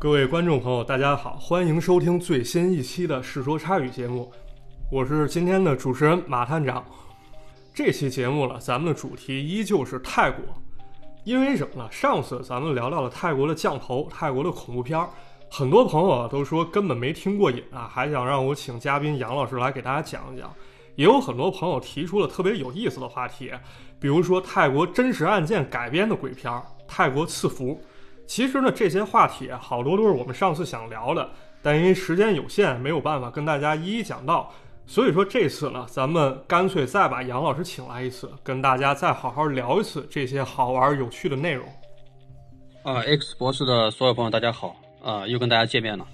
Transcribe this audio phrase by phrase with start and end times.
[0.00, 4.30] 各位观众朋友，大家好，欢迎收听最新一期的《世说差语》节目，
[4.92, 6.84] 我是今天的主持人马探长。
[7.74, 10.44] 这期节目呢，咱们的主题依旧是泰国，
[11.24, 11.90] 因为什么呢？
[11.90, 15.10] 上次咱们聊到了泰国的降头、泰国的恐怖片儿，
[15.50, 20.54] 很多朋友都说根本没听过瘾啊，还想让我请嘉宾杨老师来给大家讲一讲。
[20.94, 23.50] 也有很多朋友提出了特别有意思的话题，
[23.98, 27.70] 比如说泰国真实案件改编的鬼片儿《泰国赐福》。
[28.28, 31.30] 其实呢，这些话题好多都是我们上次想聊的，
[31.62, 34.52] 但因为时间有限，没有办法跟大家一一讲到。
[34.86, 41.66] 所以说这次呢，咱们干脆再把杨老师请来一次，跟大家再好好聊一次这些好玩有趣的内容。
[42.82, 46.06] 啊，X 博士的所有朋友，大家好，啊，又跟大家见面了。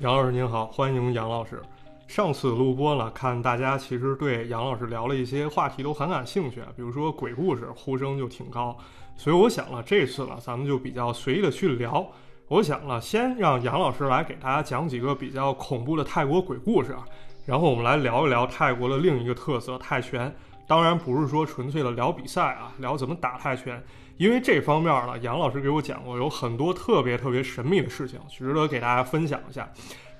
[0.00, 1.62] 杨老师您好，欢迎杨老师。
[2.08, 8.76] 上次录播了，看大家其实对杨老师聊了一些话题都很感兴趣，比如说鬼故事，呼声就挺高。
[9.22, 12.04] 所以我想了，这次呢，咱们就比较随意的去聊。
[12.48, 17.04] 我想了，先让杨老师来给大家讲几个比较恐怖的泰国鬼故事啊，
[17.46, 20.34] 然后我们来聊一聊泰国的另一个特色——泰拳。
[20.66, 23.80] 当然不是说纯粹的聊比赛啊，聊怎么打泰拳，
[24.16, 29.70] 因为这方面呢，杨老师给我讲过有很多特别特别神秘的事情，值得给大家分享一下。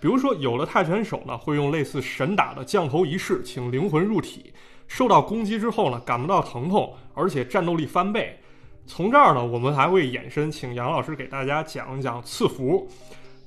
[0.01, 4.53] 比如说，有的泰拳手呢，会用类似神打的降头仪式，请灵魂入体，
[4.87, 8.39] 受到攻击之后呢，感不到疼痛，而且战斗力翻倍。
[8.87, 12.89] 从这儿呢，我们还会延伸，请杨老师给大家讲一讲赐福。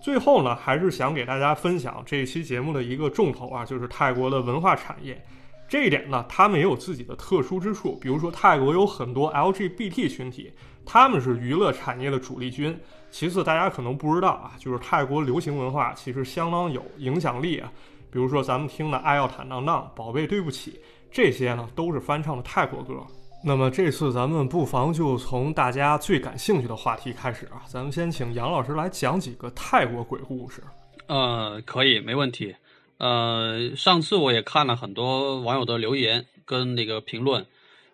[0.02, 5.20] 最后呢，还是想给大家分享这一期节目的一个重头啊，就是泰国的文化产业。
[5.68, 7.96] 这一点呢，他们也有自己的特殊之处。
[8.00, 10.54] 比如说，泰国有很多 LGBT 群体，
[10.86, 12.80] 他们是娱乐产业的主力军。
[13.10, 17.72] 其次，大家可能不知道啊，就是泰国流行文化其实相当有影响力啊。
[18.12, 20.72] 比如说咱们听的《爱要坦荡荡》《宝贝对不起》，
[21.12, 23.06] 这些呢都是翻唱的泰国歌。
[23.48, 30.64] 那么这次咱们不妨就从大家最感兴趣的话题开始啊，咱们先请杨老师来讲几个泰国鬼故事。
[31.06, 32.56] 呃，可以，没问题。
[32.98, 37.46] 呃，上次我也看了很多网友的留言跟那个评论，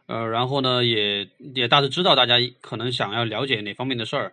[0.05, 4.31] 呃，然后呢，也也大致知道大家可能想要了解哪方面的事儿，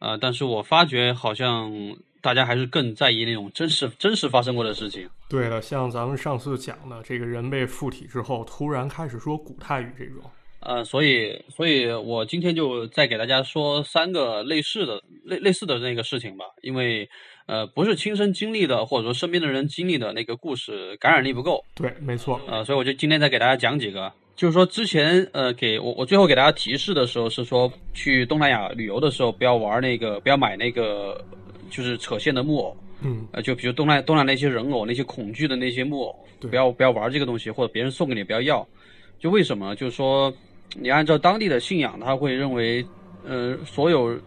[0.00, 1.72] 呃，但是我发觉好像
[2.20, 5.08] 大家还是更在意那种真实真实发生过的事情。
[5.28, 10.20] 对了，像咱们上次讲的，这个人被附体之后，突然开始说古泰语这种。
[10.66, 16.44] 呃，所以，所以我今天就再给大家说三个类似的、类类似的那个事情吧。
[16.60, 17.08] 因为，
[17.46, 21.64] 呃，不是亲身经历的，或者说身边的人经历的那个故事，感染力不够。
[21.76, 22.40] 对，没错。
[22.48, 24.12] 呃，所以我就今天再给大家讲几个。
[24.34, 31.24] 就是说，之前呃，给我我最后给大家提示的时候是说，去东南亚旅游的时候不要玩那个，不要买那个，
[31.70, 32.76] 就是扯线的木偶。
[33.02, 33.24] 嗯。
[33.30, 38.66] 呃，就比如东南东南那些人偶，那些恐惧的那些木偶，不要不要玩这个东西，或者别人送给你不要要。
[39.20, 39.72] 就为什么？
[39.76, 40.34] 就是说。
[40.74, 42.84] 你按照当地的信仰，他会认为，
[43.24, 44.18] 呃，所有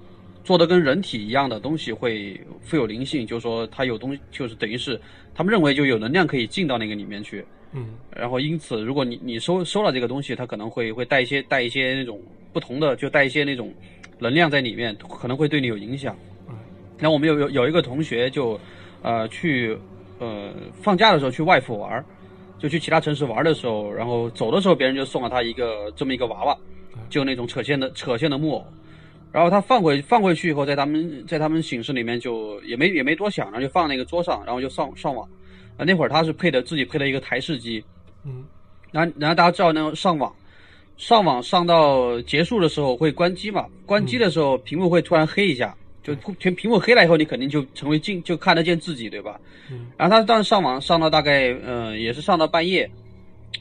[0.43, 4.99] 做的跟人体一样的东西会富有灵性，就是说它有东西，就是等于是
[5.35, 7.45] 他们认为就有能量可以进到那个里面去。
[7.73, 7.89] 嗯。
[8.15, 12.19] 然后因此，如果你你收收了这个东西，它可能会会带一些带一些那种
[12.51, 13.71] 不同的，就带一些那种
[14.17, 16.17] 能量在里面，可能会对你有影响。
[16.47, 16.55] 嗯。
[16.97, 18.59] 那我们有有有一个同学就，
[19.03, 19.77] 呃，去
[20.17, 20.51] 呃
[20.81, 22.03] 放假的时候去外府玩。
[22.59, 26.57] 就去其他城市玩的时候，然后走的时候，别人就送了他一个这么一个娃娃，
[27.09, 28.65] 就那种扯线的扯线的木偶。
[29.31, 35.27] 然后他放回放回去以后，在他们在他们寝室里面就也没也没多想，然后就放那个桌上，然后就上上网。
[35.77, 37.81] 啊，那会儿他是配的自己配了一个台式机，
[38.25, 38.43] 嗯，
[38.91, 40.33] 然后然后大家知道那个上网，
[40.97, 43.65] 上网上到结束的时候会关机嘛？
[43.85, 45.73] 关机的时候屏幕会突然黑一下。
[46.01, 49.39] 就全屏幕黑了以后，你肯定就成为镜，就看得见自己，对吧？
[49.69, 49.87] 嗯。
[49.97, 52.89] 然后他当时上网上到大概，嗯，也是上到半夜，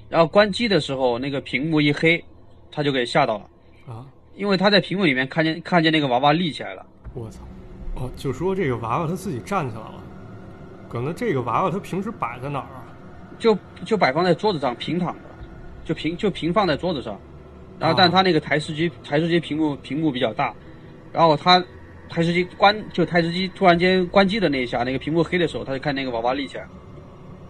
[0.09, 2.25] 然后关机的时候，那个屏幕一黑，
[2.71, 3.47] 他就给吓到了。
[3.87, 4.07] 啊。
[4.37, 6.87] 因为他在屏幕里面看见看见那个娃娃立起来了。
[7.13, 7.41] 我操！
[7.97, 10.01] 哦，就说这个娃娃他自己站起来了。
[10.89, 12.87] 可能这个娃娃他平时摆在哪儿啊？
[13.37, 15.23] 就就摆放在桌子上平躺的，
[15.85, 17.21] 就平就平放在桌子上。
[17.81, 20.55] 然后，但他那个台式机台式机屏幕屏幕比较大，
[21.13, 21.63] 然后他。
[22.09, 26.67] 台式机关就台式机突然间关机的那一下，那个屏幕黑的时候，他就看那个娃娃立起来。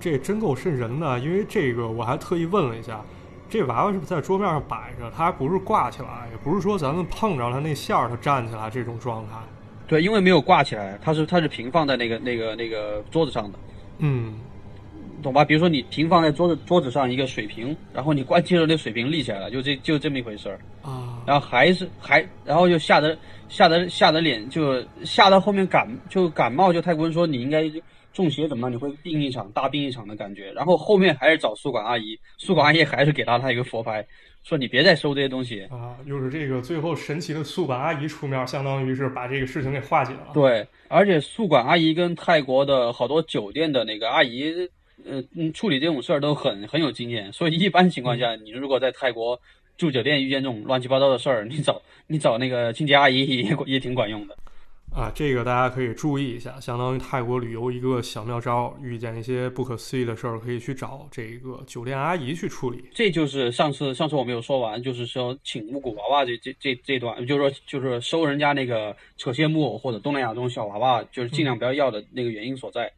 [0.00, 3.00] 这真够瘆人的，因为这个我还特意问了一下，
[3.48, 5.10] 这娃娃是不是在桌面上摆着？
[5.16, 9.36] 它还不是挂起来，也不是说咱们碰着它那线儿它站起来这种状态。
[9.86, 13.58] 对，因为没有挂起来，它是它是平放在那个那个那个桌子上的。
[13.98, 14.34] 嗯，
[15.22, 15.44] 懂吧？
[15.44, 21.07] 比如说你平放在桌子桌子上一个水瓶，然后你关机了，那水瓶立起来了，就这就这么一回事儿啊。
[21.28, 23.16] 然后还是还，然后就吓得。
[23.50, 27.64] 吓得吓得脸就吓到后面感就感冒就泰国人说你应该
[28.12, 34.06] 中邪怎么了你会病一场大病一场的感觉然后后面还是找宿管阿姨宿管阿姨还是给了他一个佛牌
[34.42, 35.96] 说你别再收这些东西啊。
[36.04, 40.28] 又是这个最后神奇的宿管阿姨出面，相当于是把这个事情给化解了。
[40.34, 44.52] 对，而且宿管阿姨跟泰国的好多酒店的那个阿姨，
[45.06, 45.22] 呃，
[45.54, 47.32] 处理这种事儿都很很有经验。
[47.32, 49.40] 所以一般情况下，你如果在泰国
[49.78, 54.36] 住酒店遇见这种乱七八糟的事儿， 你找你找那个清洁阿姨也也挺管用的。
[54.90, 62.82] 啊，这个大家可以注意一下，相当于泰国旅游一个小妙招，遇见一些不可思议的事儿，可以去找这个酒店阿姨去处理。
[62.94, 72.90] 这就是上次上次我没有说完，就是说请巫蛊娃娃这这这这段，就是说就是收人家那个扯线木偶或者东南亚这种小娃娃，就是尽量不要要的那个原因所在。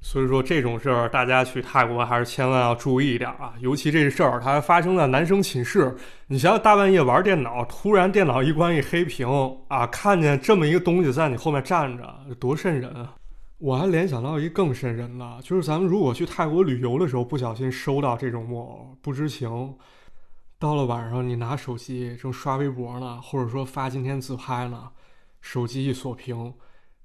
[0.00, 3.52] 所以说这种事儿，大家去泰国还是千万要注意一点啊！
[3.58, 5.94] 尤其这事儿，它还发生在男生寝室。
[6.28, 9.28] 你想想，大半夜玩电脑，突然电脑一关一黑屏
[9.66, 13.16] 啊，看见这么一个东西在你后面站着，多瘆人啊！
[13.58, 19.74] 我还联想到一更瘆人的，就是咱们如果去泰国旅游的时候，不小心收到这种木偶，不知情，
[20.60, 24.90] 到了晚上你拿手机正刷微博呢，或者说发今天自拍呢，
[25.40, 26.54] 手机一锁屏，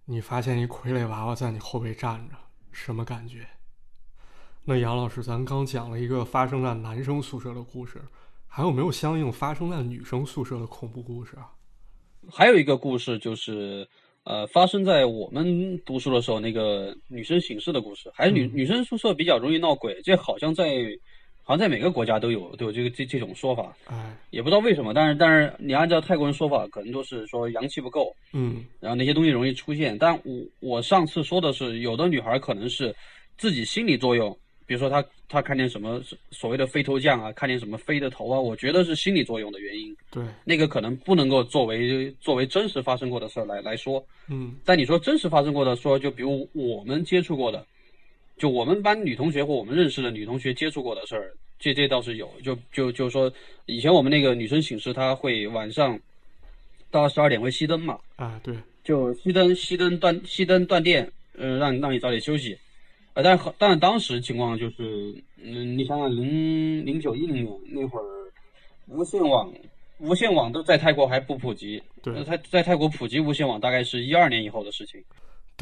[0.06, 2.36] 你发现一傀儡娃娃在你后背站着。
[2.74, 3.48] 什么感觉？
[4.66, 8.02] 那杨老师，咱刚讲了一个发生在男生宿舍的故事，
[8.48, 11.52] 还有没有相应发生在女生宿舍的恐怖故事啊？
[12.30, 13.88] 还有一个故事就是，
[14.24, 20.88] 呃，发生在我们读书的时候，那个女生寝室的故事，还是女女生宿舍比较容易闹鬼，这好像在。
[21.46, 29.98] 好像在每个国家都有都有这个这这种说法，哎，也不知道为什么，但是但是你按照泰国人说法，可能都是说阳气不够，嗯，然后那些东西容易出现。
[29.98, 32.96] 但我我上次说的是，有的女孩可能是
[33.38, 34.32] 自己心理作用，
[34.66, 36.02] 比如说她她看见什么
[36.32, 39.94] 所谓的飞头降啊，看见什么飞的头啊，我觉得是心理作用的原因。
[40.10, 47.66] 对，那个可能不能够作为作为真实发生过的事儿来来说，嗯，但你说真实发生过的，说就比如我们接触过的。
[48.44, 52.30] 就我们班女同学或我们认识的女同学接触过的事儿，这这倒是有。
[52.44, 53.32] 就就就说，
[53.68, 55.98] 以前我们那个女生寝室，她会晚上
[56.92, 57.98] 到十二点会熄灯嘛？
[58.18, 58.54] 啊，对，
[58.84, 62.58] 就熄灯，熄灯断，熄灯断电，呃，让让你早点休息。
[63.14, 68.04] 呃，但是但是当时情况就是，嗯，你想想零零九一零年那会儿，
[68.90, 69.50] 无线网
[70.00, 75.02] 无线网都在泰国还不普及，对，在在泰国普及无线网大概是一二年以后的事情。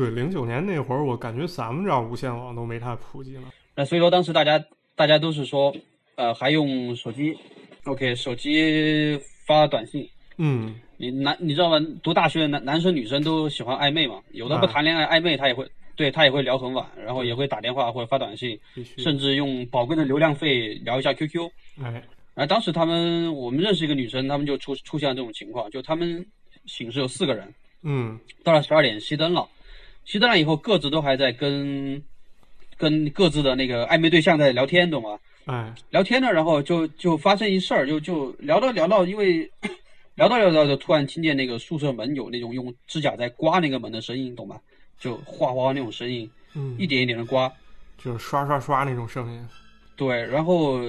[0.01, 3.43] 对，零九年那会儿，我感觉咱们这儿无线网都没太普及呢。
[3.75, 4.59] 那所以说，当时大家
[4.95, 5.71] 大家都是说，
[6.15, 7.37] 呃，还用手机
[7.83, 9.15] ，OK，手机
[9.45, 10.09] 发短信。
[10.37, 11.85] 嗯，你男你知道吗？
[12.01, 18.59] 读大学的男男生女生都喜欢暧昧嘛，有的不谈恋爱暧昧，他也会对他也会聊很晚，然后也会打电话或者发短信，
[18.97, 21.47] 甚至用宝贵的流量费聊一下 QQ。
[21.83, 21.91] 哎，
[22.33, 26.25] 然后当时他们我们认识一个女生，他们就出出现了这种情况，就他们
[26.65, 27.53] 寝室有四个人，
[27.83, 29.47] 嗯，到了十二点熄灯了。
[30.05, 32.01] 熄灯了以后，各自都还在跟
[32.77, 35.19] 跟各自的那个暧昧对象在聊天，懂吗？
[35.45, 39.49] 哎，聊天呢，然后就就发生一事儿，就就聊到聊到，因为
[40.15, 44.59] 聊 到聊到，就突然听见那个宿舍门有那种用指甲在刮那个门的声音，懂吗？
[44.99, 47.51] 就哗哗那种声音，嗯，一点一点的刮，
[47.97, 49.47] 就是刷刷刷那种声音。
[49.95, 50.79] 对，然后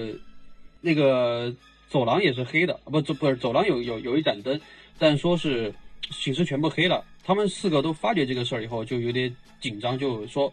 [0.81, 1.55] 那个
[1.89, 4.61] 走廊也是黑的，不，不是走廊有有有一盏灯，
[4.99, 5.73] 但说是
[6.11, 7.03] 寝室全部黑了。
[7.25, 10.53] 他们四个都发觉这个事儿以后，就有点紧张，就说，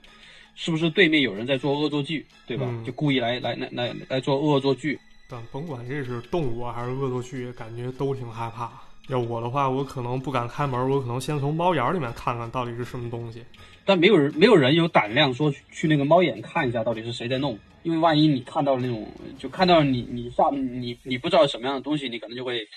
[0.56, 2.68] 是不是对面有人在做恶作剧，对吧？
[2.86, 5.00] 就故意来来来来来做恶作剧。
[5.28, 8.72] 但甭管这是动物还是恶作剧，感觉都挺害怕。
[9.08, 13.44] 要我的话，我可能不敢开门，我可能先从猫眼里面看看到底是什么东西。
[13.84, 19.08] 但没有人没有人有胆量说去那个猫眼看一下到底是谁在弄，因为万一你看到了那种，
[19.40, 22.68] 就看到你你下你你不知道什么样的东西，你可能就会。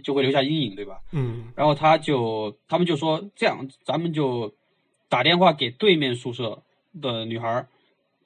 [0.00, 0.98] 就会留下阴影，对吧？
[1.12, 1.52] 嗯。
[1.54, 4.52] 然后他就，他们就说这样，咱们就
[5.08, 6.62] 打电话给对面宿舍
[7.00, 7.66] 的女孩，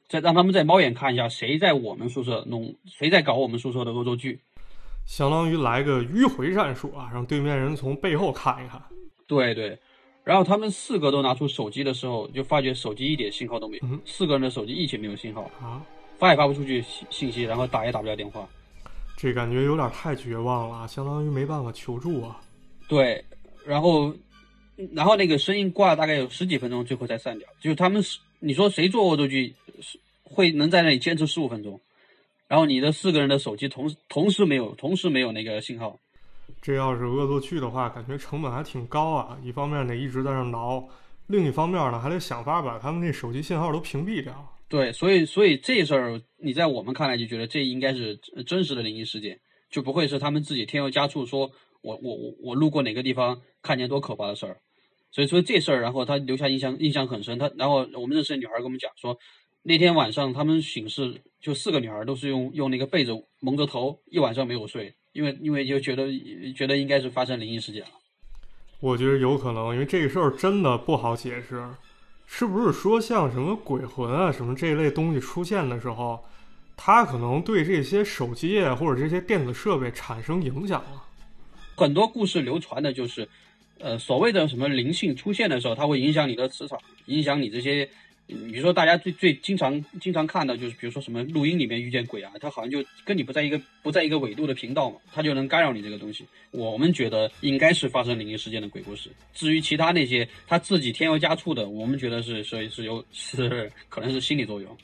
[0.08, 4.40] 再让他们再猫眼看一下，谁在我们宿舍弄，谁在搞我们宿舍的恶作剧。
[5.04, 8.82] 相当于来个迂回战术啊，让对面人从背后看一看。
[9.26, 9.78] 对对。
[10.24, 15.80] 然后他们四个都拿出手机的时候，就发觉手机一点信号都没有，嗯四个人的手机一起没有信号啊，
[16.18, 18.48] 发也发不出去信信息，然后打也打不了电话。
[19.16, 22.38] 这感觉有点太绝望了，相当于没办法求助啊。
[22.86, 23.24] 对，
[23.64, 24.14] 然后，
[24.92, 27.48] 然后那个声音挂了大概有十几分钟，最后才散掉。
[27.58, 29.54] 就是他们是你说谁做恶作剧，
[30.22, 31.80] 会能在那里坚持十五分钟？
[32.46, 35.98] 然后你的四个人的手机同同时没有，同时没有那个信号。
[36.60, 39.38] 这要是恶作剧的话，感觉成本还挺高啊。
[39.42, 40.86] 一方面得一直在那挠，
[41.26, 44.55] 另一方面呢，还得想法把他们那手机信号都屏蔽掉。
[44.68, 49.38] 对，所以所以这事儿你在我们看来就觉得这应该是真实的灵异事件，
[49.70, 51.50] 就不会是他们自己添油加醋说，
[51.82, 54.58] 我我我我路过哪个地方看见多可怕的事儿，
[55.12, 57.38] 所以说这事儿，然后他留下印象印象很深。
[57.38, 59.16] 他然后我们认识的女孩跟我们讲说，
[59.62, 66.08] 那天晚上他们寝室就四个女孩都是用用那个被子蒙着头，一晚上没有睡，因为因为就觉得
[66.56, 67.90] 觉得应该是发生灵异事件了。
[68.80, 71.64] 我觉得有可能，因为这个事儿真的不好解释，
[72.26, 76.24] 是不是说像什么鬼魂啊什么这一类东西出现的时候，
[76.76, 81.06] 它可能对这些手机啊或者这些电子设备产生影响啊？
[81.76, 83.28] 很多故事流传的就是，
[83.78, 87.88] 呃，所谓的什么灵性出现的时候，它会影响你的磁场，影响你这些。
[88.26, 96.26] 比如说，大家最最经常经常看到就是，比如说什么录音里面遇见鬼啊，他好像就跟你不在一个不在一个纬度的频道嘛，他就能干扰你这个东西。
[96.50, 99.10] 我们觉得应该是发生灵异事件的鬼故事。
[99.32, 104.76] 至于其他那些他自己添油加醋的，我们觉得是所以是有是可能是心理作用。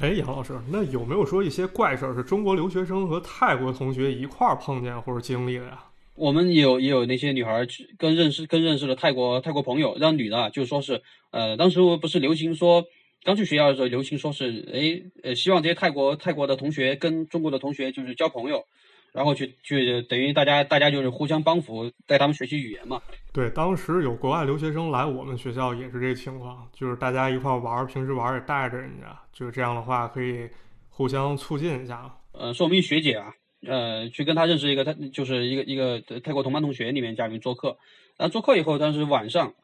[0.00, 5.82] 哎，杨老师，那有没有说一些怪事儿是中国留学生和泰国同学一块儿碰见或者经历的呀？
[6.16, 12.84] 我们也有也有那些女孩去跟认识跟认识的泰国泰国朋友，让女的就说是，呃，当时不是流行说，
[13.22, 18.64] 刚去学校的时候流行说是，哎，呃，希望这些泰国泰国的同学跟中国的同学就是交朋友，
[19.12, 23.00] 然后去去等于大家大家就是互相帮扶，带他们学习语言嘛。
[23.32, 30.48] 对，当时有国外留学生来我们学校也是这情况，就是大家一块玩，平时玩也带着人家，就是这样的话可以
[30.88, 32.10] 互相促进一下。
[32.32, 33.32] 呃，是我们一学姐啊。
[33.66, 37.78] 呃，去跟他认识一个，他就是一个一个泰国同班同学里面家里面做客，
[38.16, 39.54] 然后做客以后，当时晚上，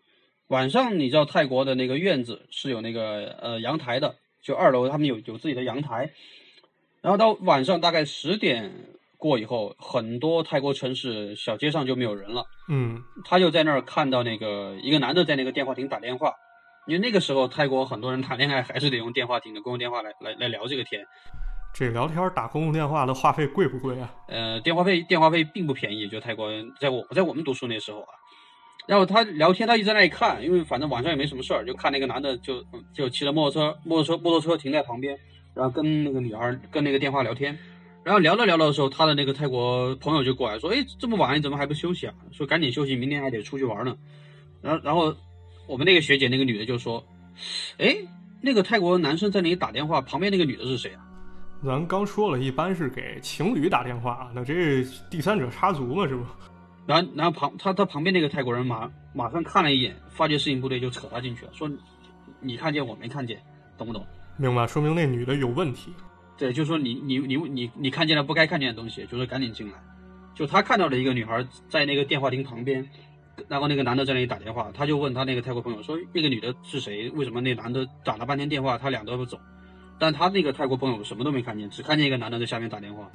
[0.48, 6.10] 晚上你知道泰国的那个院子是有那个呃阳台的，就二楼他们有有自己的阳台，
[7.00, 8.72] 然后到晚上大概十点
[9.18, 16.32] 过以后，很多泰国城市小街上就没有人了，嗯，他就在那儿看到那个一个男的在那个电话亭打电话，
[16.88, 21.06] 因为那个时候泰国很多人谈恋爱还是得用电话亭的公用电话来来来聊这个天。
[21.74, 24.14] 这聊天打公共电话的话费贵不贵啊？
[24.28, 28.08] 呃，电话费电话费并不便宜，就泰国在我在我们读书那时候啊，
[28.86, 32.62] 然后他聊天，他一直在那里看，因为反正晚上也没什么事儿，就看那个男的就
[32.92, 35.18] 就骑着摩托车，摩托车摩托车停在旁边，
[35.54, 37.58] 然后跟那个女孩跟那个电话聊天，
[38.04, 42.12] 然后聊着聊着的时候，他的那个泰国朋友就过来说：“哎，这么晚你怎么还不休息啊？
[42.32, 43.96] 说赶紧休息，明天还得出去玩呢。”
[44.60, 45.14] 然后然后
[45.66, 47.02] 我们那个学姐那个女的就说
[47.78, 47.96] ：“哎，
[48.42, 51.00] 那个泰国男生在那里打电话，旁边那个女的是谁啊？”
[51.64, 56.24] 咱刚说了一般是给情侣打电话，那这第三者插足嘛，是不？
[56.86, 61.70] 然后，然后旁他他旁边那个泰国人马马上看了一眼，发觉事情不对，就扯他进去了，说
[62.40, 63.40] 你看见我没看见，
[63.78, 64.04] 懂不懂？
[64.36, 65.92] 明白，说明那女的有问题。
[66.36, 69.74] 对，就说你你你你你看见了不该看见的东西，就说赶紧进来。
[70.34, 72.84] 就他看到了一个女孩在那个电话亭旁边，
[73.46, 77.08] 然后那个男的在那里打电话，他就问他那个泰国朋友说那个女的是谁？
[77.10, 79.38] 为什么那男的打了半天电话，他俩都不走？
[80.02, 83.08] 但他那个泰国朋友什么都没看见，只看见一个男的在下面打电话。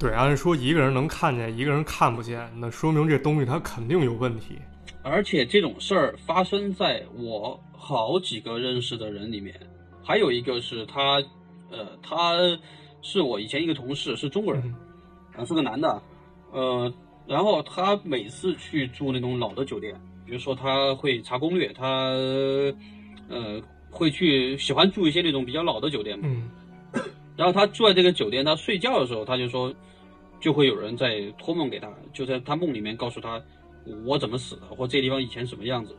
[0.00, 4.58] 对，按说一个人能看见，一个人看不见，那说明这东西它肯定有问题。
[5.02, 9.54] 而且这种事儿发生在我好几个认识的人里面，
[10.02, 11.22] 还有一个是他，
[11.70, 12.38] 呃，他
[13.02, 14.74] 是我以前一个同事，是中国人，
[15.36, 16.02] 啊，是个男的，
[16.50, 16.90] 呃，
[17.26, 21.84] 然后他每次去住那种老的酒店，比如说他会查攻略，他，
[23.28, 23.62] 呃。
[23.92, 27.02] 会去喜欢住一些那种比较老的酒店嘛，嗯，
[27.36, 29.72] 然后他住在这个酒店，他睡觉的时候，他就说，
[30.40, 33.40] 就会有人在托梦给他，就在他梦里面告诉他
[34.06, 35.98] 我怎么死的，或这地方以前什么样子的，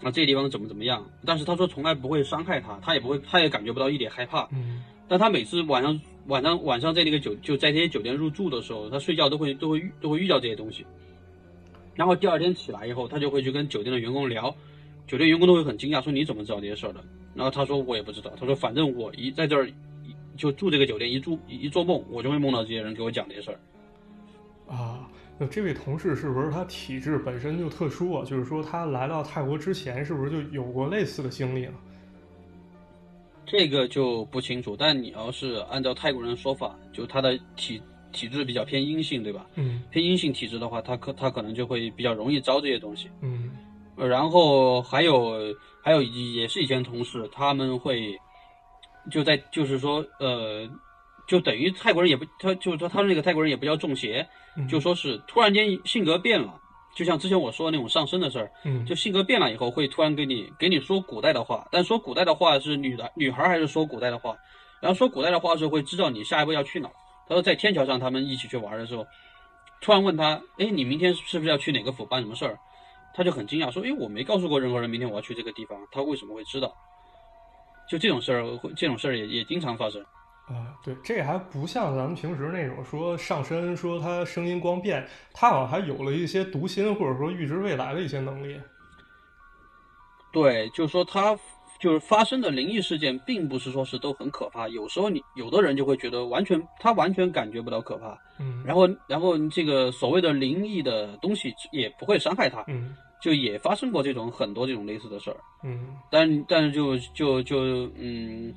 [0.00, 10.86] 那，这地方怎么怎么样，但是他说从来不会伤害他，他也不会，他也感觉不到一点害怕，嗯，但他每次晚上晚上晚上在那个酒就在这些酒店入住的时候，他睡觉都会都会都会遇到这些东西，
[11.94, 14.54] 然后第二天起来以后，他就会去跟酒店的员工聊，
[15.06, 17.04] 酒店员工都会很惊讶，说你怎么知道这些事儿的？
[17.34, 19.68] 然后他说我也不知道，他说反正我一在这儿，
[20.36, 23.58] 就住这个酒店，一住一做梦，我就会梦到这些人给我讲这些事儿。
[24.72, 28.24] 啊，那这位同事是不是他体质本身就特殊啊？
[28.24, 31.74] 就是说他来到泰国之前是不是就有过类似的经历呢？
[33.46, 39.46] 这个就不清楚，但你要是按照泰国人的说法，就他的体体质比较偏阴性，对吧？
[39.56, 39.82] 嗯。
[39.90, 43.10] 偏阴性体质的话，他可他可能就会比较容易招这些东西。
[43.20, 43.50] 嗯。
[43.96, 48.18] 然后还有还有也是以前同事，他们会
[49.12, 50.66] 就在就是说呃，
[51.28, 54.26] 就等于泰国人也不他就是说他们那个泰国人也不叫中邪，
[54.66, 56.58] 就说是突然间性格变了，
[56.96, 58.50] 就像之前我说的那种上身的事儿，
[58.86, 64.34] 就性格变了以后会突然给你给你说古代的话，但说古代的话是女的女孩还是说古代的话，
[64.80, 66.88] 然后说古代的话的时候会知道你下一步要去哪。
[67.28, 69.06] 他说在天桥上他们一起去玩的时候，
[69.82, 72.58] 突然问他，哎，你明天是不是要去哪个府办什么事儿？
[73.14, 76.74] 他就很惊讶，说：“哎，我没告诉过任何人，明天我要去这个地方，他为什么会知道？
[77.88, 80.04] 就这种事儿，会这种事儿也也经常发生。
[80.46, 88.60] 啊，对，这还不像咱们平时那种说上身，说他声音光变，他好像还有了一些读心或者说预知未来的一些能力。
[90.32, 91.38] 对，就是说他，
[91.78, 94.68] 就是发生的灵异事件，并不是说是都很可怕。
[94.68, 105.36] 有时候你有的人就会觉得完全他完全感觉不到可怕，嗯，然后然后这个所谓的灵异的东西也不会伤害他，嗯就也发生过这种很多这种类似的事儿。
[105.62, 108.52] 嗯但但是就就就嗯，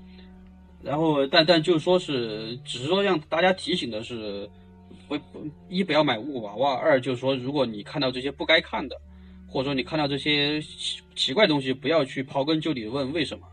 [0.83, 4.49] 然后但但就说是，只是说让大家提醒的是，
[5.07, 8.95] 不不一不要买雾娃娃，二就是说，如果你看到这些不该看的，
[9.47, 13.47] 或者说你看到这些奇奇怪的东西，不要去刨根究底的问为什么。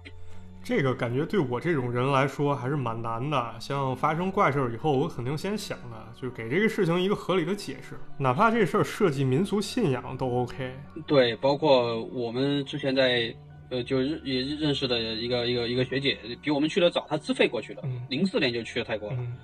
[0.65, 3.55] 这个感觉对我这种人来说还是蛮难的。
[3.61, 10.75] 像发生怪事儿以后，我肯定先想的就是给这个事情一个合理的解释，哪怕这事儿涉及民俗信仰都 OK。
[11.07, 13.35] 对，包括我们之前在
[13.71, 19.17] 呃，就认也认识的一个一个一个学姐，比我们去的早，她自费过去的嗯，零四年就去了泰国了。
[19.19, 19.37] 嗯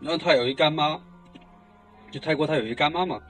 [0.00, 0.96] 然后她有一干妈，
[2.10, 3.20] 就泰国她有一干妈嘛，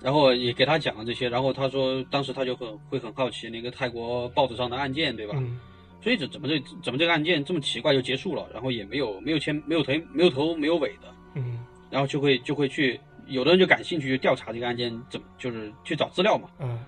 [0.00, 5.34] 然后也给她讲了这些，然后她说当时她就很会很好奇那个泰国报纸上的案件，对吧？
[5.36, 5.58] 嗯
[6.04, 16.50] 所以怎怎么这怎么这个案件这么奇怪就结束了，然后也没有没有牵没有头没有头没有尾的，嗯然后就会就会去有的人就感兴趣就调查这个案件怎么就是去找资料嘛。
[16.60, 16.84] 嗯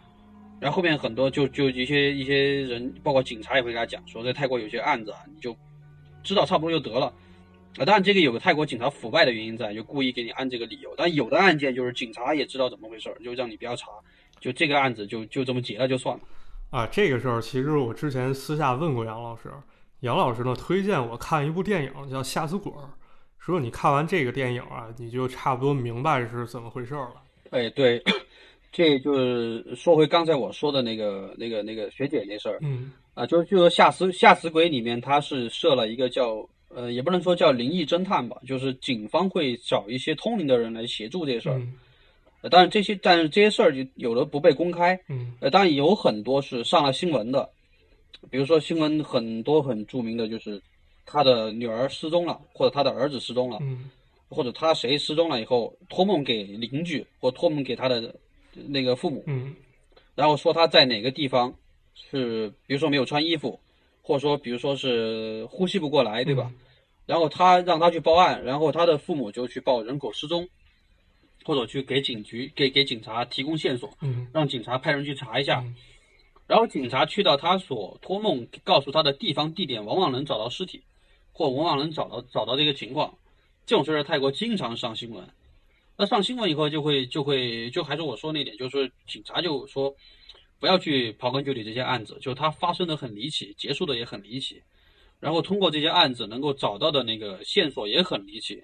[0.59, 5.55] 然后后面很多就就一些一些人，包括警察也会给他讲说，在泰国有些案子啊，你就
[6.23, 7.13] 知道差不多就得了。
[7.77, 10.95] 啊，当然这个有个泰国警察腐败的原因在，就故意给你按这个理由。
[10.97, 13.89] 但有的案件就是警察也知道怎么回事儿，就让你不要查，
[14.41, 16.23] 就这个案子就就这么结了就算了。
[16.71, 19.51] 啊，这个事儿其实我之前私下问过杨老师，
[20.01, 22.85] 杨老师呢推荐我看一部电影叫《吓死鬼儿》，
[23.39, 27.15] 说你看完这个电影啊，你就差不多明白是怎么回事儿了。
[27.51, 28.03] 哎，对，
[28.73, 41.59] 这就是说回刚才我说的那个那个那个学姐那事儿嗯啊，就是就说吓死吓死鬼里面，他是设了一个叫呃，也不能说叫灵异侦探吧，就是警方会找一些通灵的人来协助这事儿。
[41.59, 41.73] 嗯
[42.43, 47.49] 呃，当然这些，但是这些事儿就有的不被公开，嗯呃，当然有很多是上了新闻的，
[48.31, 50.61] 比如说新闻很多很著名的就是
[51.05, 53.91] 他的女儿失踪了，或者他的儿子失踪了，嗯
[54.29, 58.13] 或者他谁失踪了以后托梦给邻居或托梦给他的
[58.67, 59.55] 那个父母，嗯
[60.17, 61.55] 然后说他在哪个地方
[61.95, 63.59] 是，比如说没有穿衣服，
[64.03, 66.53] 或者说比如说是呼吸不过来，对吧？
[67.07, 70.49] 然后他让他去报案，然后他的父母就去报人口失踪，
[71.47, 75.61] 或者去给警局给给警察提供线索，嗯让警察派人去查一下。
[75.61, 75.75] 嗯
[76.49, 80.81] 然后警察去到他所托梦告诉他的地方地点，往往能找到尸体，
[81.33, 83.13] 或往往能找到找到这个情况。
[83.67, 85.29] 这种事儿在泰国经常上新闻。
[85.97, 89.93] 那上新闻以后就会就会就还是我说那点，就是说警察就说
[90.61, 94.63] 不要去刨根究底这些案子，就它发生的很离奇，结束的也很离奇。
[95.19, 98.63] 然后通过这些案子能够找到的那个线索也很离奇，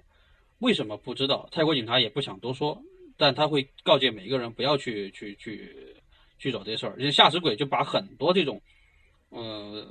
[0.63, 1.47] 为什么不知道？
[1.51, 2.81] 泰国警察也不想多说，
[3.17, 5.75] 但他会告诫每一个人不要去去去
[6.39, 6.97] 去找这事儿。
[6.97, 8.61] 就吓死鬼就把很多这种
[9.29, 9.85] 呃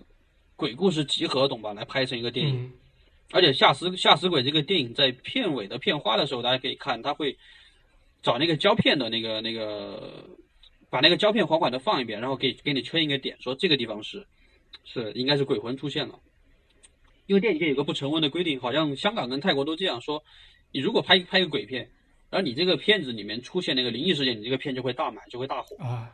[0.56, 1.74] 鬼故事集合，懂吧？
[1.74, 2.56] 来拍成一个电影。
[2.64, 2.72] 嗯
[3.34, 7.34] 而且吓死吓死鬼这个电影在片尾的片花的时候，大家可以看，他会
[8.22, 10.22] 找那个胶片的那个那个，
[10.90, 14.26] 把那个胶片缓缓的放一遍，然后给给你圈一个点，说这个地方是
[14.84, 16.18] 是应该是鬼魂出现了。
[17.26, 20.22] 因为电影界有个不成文的规定，好像香港跟泰国都这样说：
[20.72, 21.88] 你如果拍拍一个鬼片，
[22.30, 25.76] 然后你这个片子里面出现那个灵异事件，你这个片就会大卖，就会大火。
[25.84, 26.10] 啊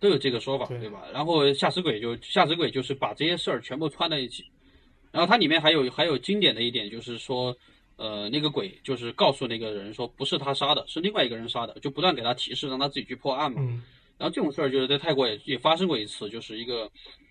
[0.00, 1.02] 都有这个说法，对对吧？
[1.14, 4.44] 然后吓死鬼就吓死鬼就是把这些事儿全部串在一起，
[5.10, 7.56] 然后它里面还有还有经典的一点就是说，
[7.96, 13.62] 呃，那个鬼就是告诉那个人说不是他杀的，是另外一个人杀的，就不断给他提示让他自己去破案嘛。
[13.62, 13.82] 嗯
[14.16, 16.88] 然后这种事儿就是在泰国也也发生过一次，就是一个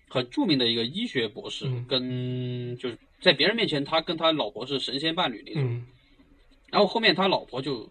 [0.08, 5.86] 很著名的一个医学博士嗯跟就是在别人面前他跟他老婆是神仙伴侣那种，嗯。
[6.70, 7.88] 然后后面他老婆就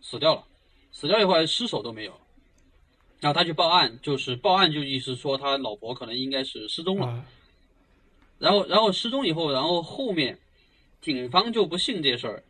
[0.00, 0.44] 死掉了，
[0.92, 2.12] 死掉以后还尸首都没有，
[3.18, 7.26] 然后他去报案，就是报案就意思说他老婆可能应该是失踪了，啊。
[8.38, 10.38] 然后然后失踪以后，然后后面
[11.00, 12.44] 警方就不信这事儿，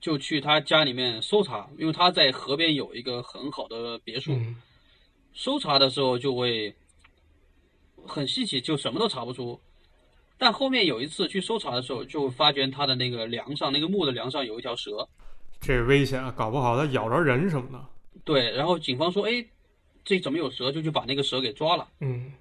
[0.00, 4.54] 就去他家里面搜查，因为他在河边有一个很好的别墅，嗯。
[5.34, 6.72] 搜查的时候就会
[8.06, 9.58] 很稀奇，就什么都查不出。
[10.42, 15.08] 但后面有一次去搜查的时候，就发觉他的那个梁上，那个木的梁上有一条蛇，
[15.60, 17.80] 这危险啊，搞不好它咬着人什么的。
[18.24, 19.46] 对，然后警方说，哎，
[20.04, 20.72] 这怎么有蛇？
[20.72, 21.86] 就去把那个蛇给抓了。
[22.00, 22.32] 嗯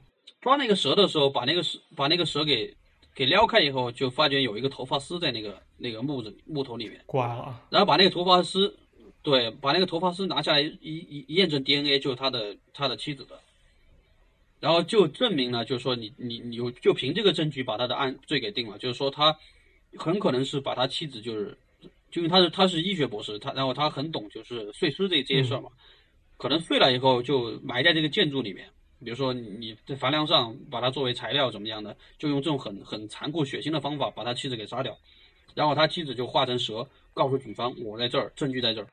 [0.41, 2.75] 抓那个蛇的时候，把那个蛇把那个蛇给
[3.13, 7.61] 给撩开以后，就发觉有一个头发丝在那个那个木子木头里面，挂了啊。
[7.69, 8.75] 然后把那个头发丝，
[9.21, 13.39] 对，把那个头发丝拿下来一一一验证 DNA，就是他的他的妻子的，
[14.61, 19.35] 然后就证明了，就是说你你你有就凭这个证据把他的案罪给定了，就是说他
[19.97, 21.57] 很可能是把他妻子就是，
[22.11, 25.69] 就因为他是他是医学博士，他然后他很懂就是碎尸这这些事儿嘛，
[26.37, 28.69] 可能碎了以后就埋在这个建筑里面，
[29.03, 34.95] 比如说你在房梁上把它作为材料怎么样的，就用这种很很残酷血腥的方法把他妻子给杀掉，
[35.55, 38.87] 然后他妻子就化成蛇，告诉警方我在这儿，证据在这儿。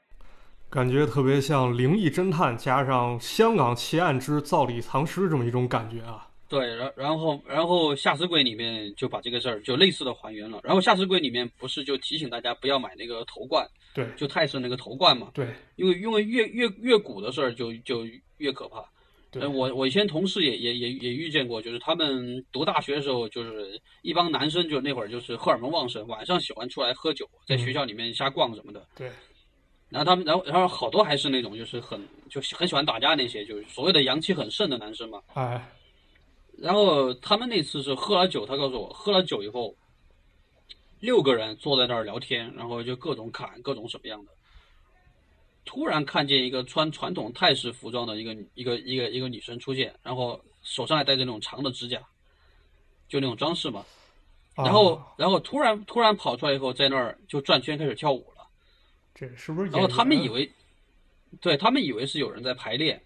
[0.71, 6.27] 感觉特别像灵异侦探加上香港奇案之造里藏尸这么一种感觉啊。
[6.47, 10.61] 对，然然后然后下尸柜里面就把这个事儿就类似的还原了。
[10.63, 15.31] 然后下尸柜里面不是就提醒大家不要买那个头冠，对，就泰式那个头冠嘛。
[15.35, 18.07] 对，因为因为越越越古的事儿就就
[18.39, 18.83] 越可怕。
[19.31, 28.87] 对，我我以前同事也也也也遇见过，就是他们读大学的时候，就是一帮男生，就那会儿就是荷尔蒙旺盛，晚上喜欢出来喝酒，在学校里面瞎逛什么的。
[28.97, 29.11] 对。
[29.91, 35.23] 然后他们，然后然后好多还是那种就是很就很喜欢打架那些，就是所谓的阳气很盛的男生嘛。
[35.35, 35.67] 哎。
[36.59, 39.73] 然后他们那次是喝了酒，他告诉我，喝了酒以后，
[40.99, 44.33] 六个人坐在那儿聊天，然后就各种砍，各种什么样的。
[45.65, 52.01] 突然看见一个穿传统泰式服装的一个一个一个一个女生出现，然后手上还戴着那种长的指甲，
[53.09, 53.85] 就那种装饰嘛。
[54.57, 58.38] 然后然后突然突然跑出来以后，在那儿就转圈开始跳舞了。
[59.19, 59.71] 这是不是？
[59.71, 60.49] 然后他们以为，
[61.41, 63.03] 对他们以为是有人在排练。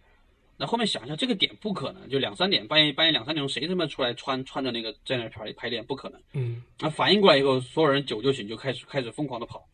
[0.59, 5.83] 那后面想一下，这个点不可能，就两三点，半夜半夜两三点钟，谁他妈出来穿穿着那个在那排排练？
[5.85, 6.20] 不可能。
[6.35, 6.62] 嗯。
[6.79, 9.66] 那反应过来以后，所有人酒就醒，就开始开始疯狂的跑。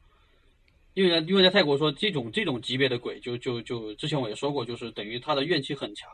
[0.95, 6.09] 因为因为在泰国说这种这种级别的鬼，就就就之前我也说过，就是等于他的怨气很强。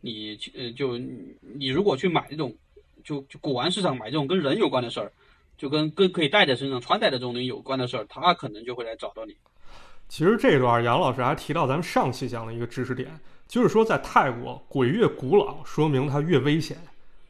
[0.00, 2.54] 你呃就你如果去买这种，
[3.04, 5.12] 就就古玩市场买这种跟人有关的事儿，
[5.56, 9.34] 就跟跟可以带在身上穿戴的这种东西有关的事儿，他可能就会来找到你。
[10.08, 13.08] 其实这段杨老师还提到咱们上期讲的一个知识点。
[13.46, 16.76] 就是说，在泰国，鬼越古老，说明它越危险。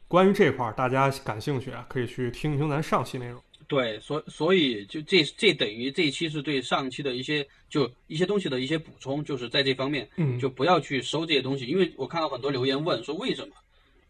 [0.09, 3.41] 关于这块儿，大家感兴趣啊，可以去听一听咱上期内容。
[3.69, 13.55] 对，所所以就这这等于这一期是对上期的一些就一些东西的一些补充，就是在这方面，嗯，就不要去收这些东西，因为我看到很多留言问说为什么，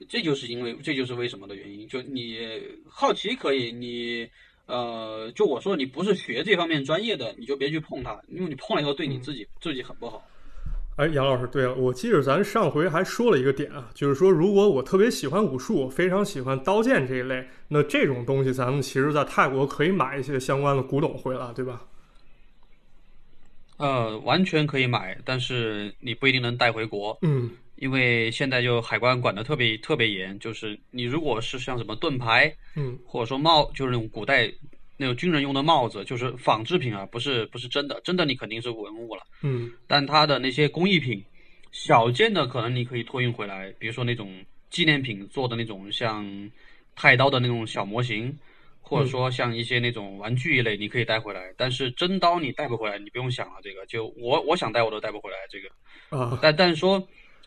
[0.08, 1.86] 这就是因为这就是为什么的原因。
[1.86, 2.38] 就你
[2.88, 4.26] 好奇可以，你
[4.68, 10.22] 呃，就我说你不是学这方面专业的，你就别去碰它，因为你碰了以后对你自己自己很不好。
[10.96, 21.82] 哎，杨老师，对了，我记得咱上回还说了一个点啊，就是说，如果我特别喜欢武术，非常喜欢刀剑这一类，那这种东西咱们其实，在泰国可以买一些相关的古董回来，对吧？
[23.76, 27.16] 呃，完全可以买，但是你不一定能带回国。
[27.22, 34.52] 嗯，因为现在就海关管的特别特别严，就是你如果是像什么盾牌，嗯，或者说帽，就是那种古代。
[35.00, 39.22] 那种军人用的帽子就是仿制品啊，不是不是真的，真的你肯定是文物了。
[39.42, 41.24] 嗯，但它的那些工艺品，
[41.70, 46.26] 小件的可能你可以托运回来，比如说那种纪念品做的那种像
[46.96, 48.36] 太刀的那种小模型，
[48.80, 51.54] 或者说像一些那种玩具一类，你可以带回来。
[51.56, 53.60] 但是真刀你带不回来，你不用想了。
[53.62, 55.36] 这个就我我想带我都带不回来。
[55.48, 56.98] 这个啊，但但是说，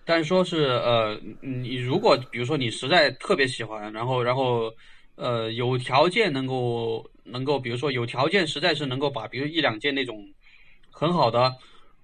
[0.06, 4.74] 但是说是呃，你如果比如说你实在特别喜欢，然后然后
[5.16, 7.06] 呃有条件能够。
[7.24, 10.28] 能够，比如说有条件，实在是能够把，比如一两件那种
[10.90, 11.54] 很好的，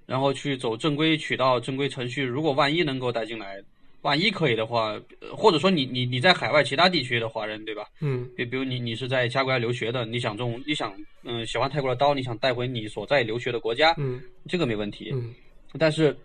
[0.05, 2.23] 然后去走正规渠道、正规程序。
[2.23, 3.57] 如果万一能够带进来，
[4.03, 4.97] 万一可以的话，
[5.35, 7.83] 或者说你你你在海外其他地区的华人，对吧？
[7.99, 8.29] 嗯。
[8.37, 15.09] 比比如你你是在其他国家留学的，你想这种你想嗯喜欢泰国的刀，你想带回你所在留学的国家，嗯，这个没问题。
[15.11, 15.33] 嗯。
[15.79, 16.15] 但是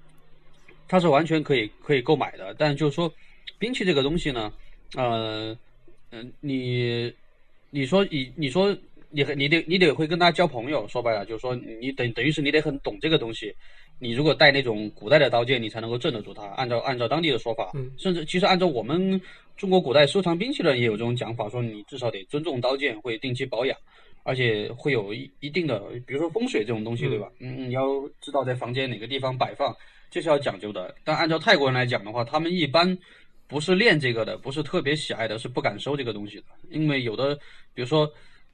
[0.93, 3.11] 它是完全可以可以购买的，但就是说
[3.59, 4.53] 兵器这个东西呢，
[4.95, 5.57] 呃
[6.11, 7.11] 嗯你。
[7.75, 8.71] 你说你你说
[9.09, 13.51] 你你得你得会跟他交朋友，说白了就是说你等等于是你得很懂这个东西。
[13.99, 16.45] 你如果带那种古代的刀剑，你才能够镇得住它。
[16.49, 19.19] 按照按照当地的说法，嗯，甚至其实按照我们
[19.57, 23.75] 中国古代收藏兵器的人也有这种讲法，说你至少得尊重刀剑，会定期保养，
[24.23, 27.33] 而且会有一一定的，比如说风水这种东西，对吧？
[27.39, 27.87] 嗯，你要
[28.21, 29.75] 知道在房间哪个地方摆放，
[30.13, 30.95] 这是要讲究的。
[31.03, 32.97] 但按照泰国人来讲的话，他们一般。
[33.49, 36.45] 不是练这个的，不是特别喜爱的，是不敢收这个东西的。
[36.71, 37.35] 因为有的，
[37.75, 38.11] 比如说，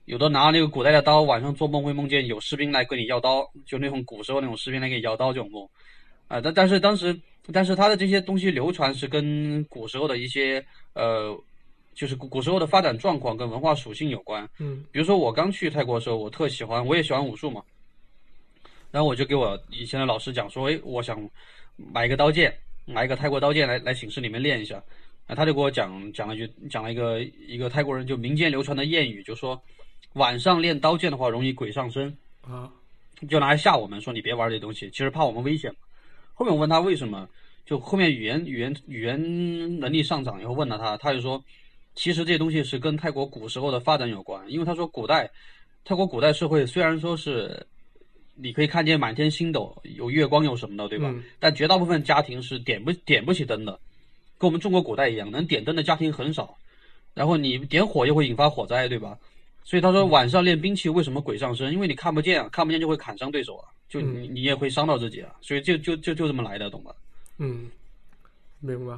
[0.07, 5.65] 有的拿那个古代的刀，晚上做梦会梦见有士兵来跟你要刀，就那种古时候那种士兵来给你要刀这种梦。
[6.27, 7.17] 啊，但但是当时，
[7.53, 10.61] 但是他的这些东西流传是跟古时候的一些
[10.95, 11.33] 呃，
[11.95, 14.49] 就是古古时候的发展状况跟文化属性有关。
[14.59, 17.63] 嗯，比如说我刚去泰国的时候，我特喜欢，我也喜欢武术嘛。
[18.91, 21.19] 然后我就给我以前的老师讲说，哎，我想
[21.77, 22.53] 买一个刀剑。
[22.91, 24.83] 买一个泰国刀剑来来寝室里面练一下，
[25.27, 29.63] 啊，他就给我讲讲了一句，讲了一个一个泰国人就民间流传的谚语，就说
[30.15, 32.73] 晚上练刀剑的话容易鬼上身啊，
[33.29, 35.71] 就拿来吓我们说你别玩这东西，其实怕我们危险。
[36.33, 37.29] 后面我问他为什么，
[37.67, 41.45] 就后面语言语言语言能力上涨以后问了他，他就说
[41.95, 45.31] 其实这东西是跟泰国古时候的发展有关，因为他说古代
[45.85, 47.67] 泰国古代社会虽然说是。
[48.41, 51.13] 你可以看见满天星斗，有月光，有什么的，对吧？
[51.41, 53.73] 但绝大部分家庭是点不点不起灯的，
[54.39, 56.57] 跟我们中国古代一样，能点灯的家庭很少，
[57.15, 59.19] 然后你点火又会引发火灾，对吧？
[59.65, 61.73] 所以他说晚上练兵器为什么鬼上身？
[61.73, 66.95] 因为你看不见啊，看不见就会砍伤对手啊，就你你也会伤到自己啊，所以就就就就这么来的，懂吧？
[67.39, 67.71] 嗯，
[68.61, 68.97] 明白。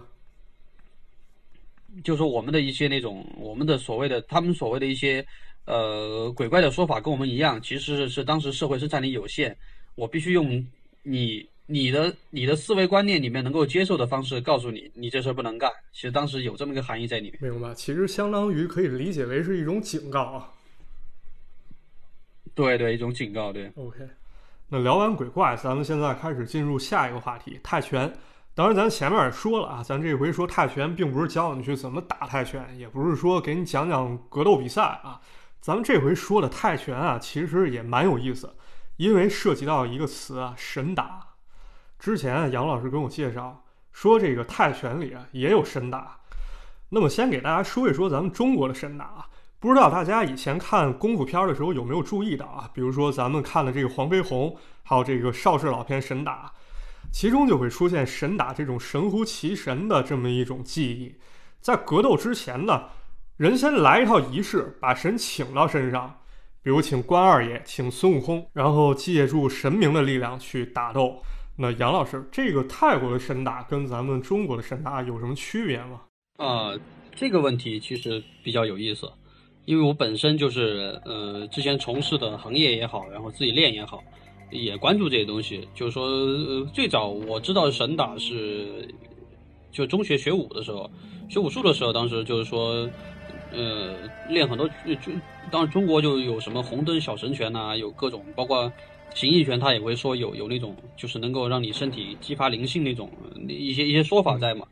[2.05, 5.27] 就说我们的一些那种，我们的所谓的他们所谓的一些
[5.67, 9.57] 呃鬼怪的说法跟我们一样，其实是当时社会生产力有限，
[9.95, 10.67] 我必须用
[11.03, 15.71] 你你的你的思维观念里面能够接受的方式告诉你，你这事儿不能干。
[15.93, 17.39] 其实当时有这么一个含义在里面。
[17.41, 20.51] 明白，其实相当于可以理解为是一种警告啊。
[22.55, 23.71] 对对，一种警告，对。
[23.77, 23.99] OK，
[24.69, 28.13] 那聊完鬼怪，咱们现在开始进入下一个话题——泰拳。
[28.53, 35.21] 当然，咱前面也说了啊，咱这回说泰拳，并不是教你去怎么打泰拳，也不是说给你讲讲格斗比赛啊。
[35.61, 38.57] 咱们这回说的泰拳啊，其实也蛮有意思，
[38.97, 41.35] 因为涉及到一个词啊，神打。
[41.99, 46.21] 之前杨老师跟我介绍说，这个泰拳里啊也有神打。
[46.89, 52.71] 那么先给大家说一说咱们中国的神打啊，不知道大家以前看功夫片的时候有没有注意到啊？
[52.73, 56.53] 比如说咱们看的这个黄飞鸿，还有这个邵氏老片神打。
[57.13, 61.17] 其中就会出现神打这种神乎其神的这么一种技艺，
[61.61, 62.85] 在格斗之前呢，
[63.41, 66.15] 人先来一套仪式，把神请到身上，
[66.63, 71.23] 比如请关二爷，请孙悟空，然后借助神明的力量去打斗。
[71.57, 76.03] 那杨老师，这个泰国的神打跟咱们中国的神打有什么区别吗？
[76.37, 76.79] 啊，
[77.15, 79.11] 这个问题其实比较有意思，
[79.65, 84.05] 因为我本身就是呃之前从事的行业也好，然后自己练也好。
[84.51, 88.87] 也关注这些东西，就是说，呃，最早我知道神打是，
[89.73, 90.91] 就中学学武的时候，
[91.31, 92.87] 学武术的时候，当时就是说，
[93.53, 93.97] 呃，
[94.29, 95.13] 练很多，就就
[95.51, 98.73] 当然中国就有什么红灯小神拳呐，有各种，包括
[99.15, 103.11] 形意拳，他也会说有有那种，就是能够让你身体激发灵性那种
[103.49, 104.67] 一些一些说法在嘛。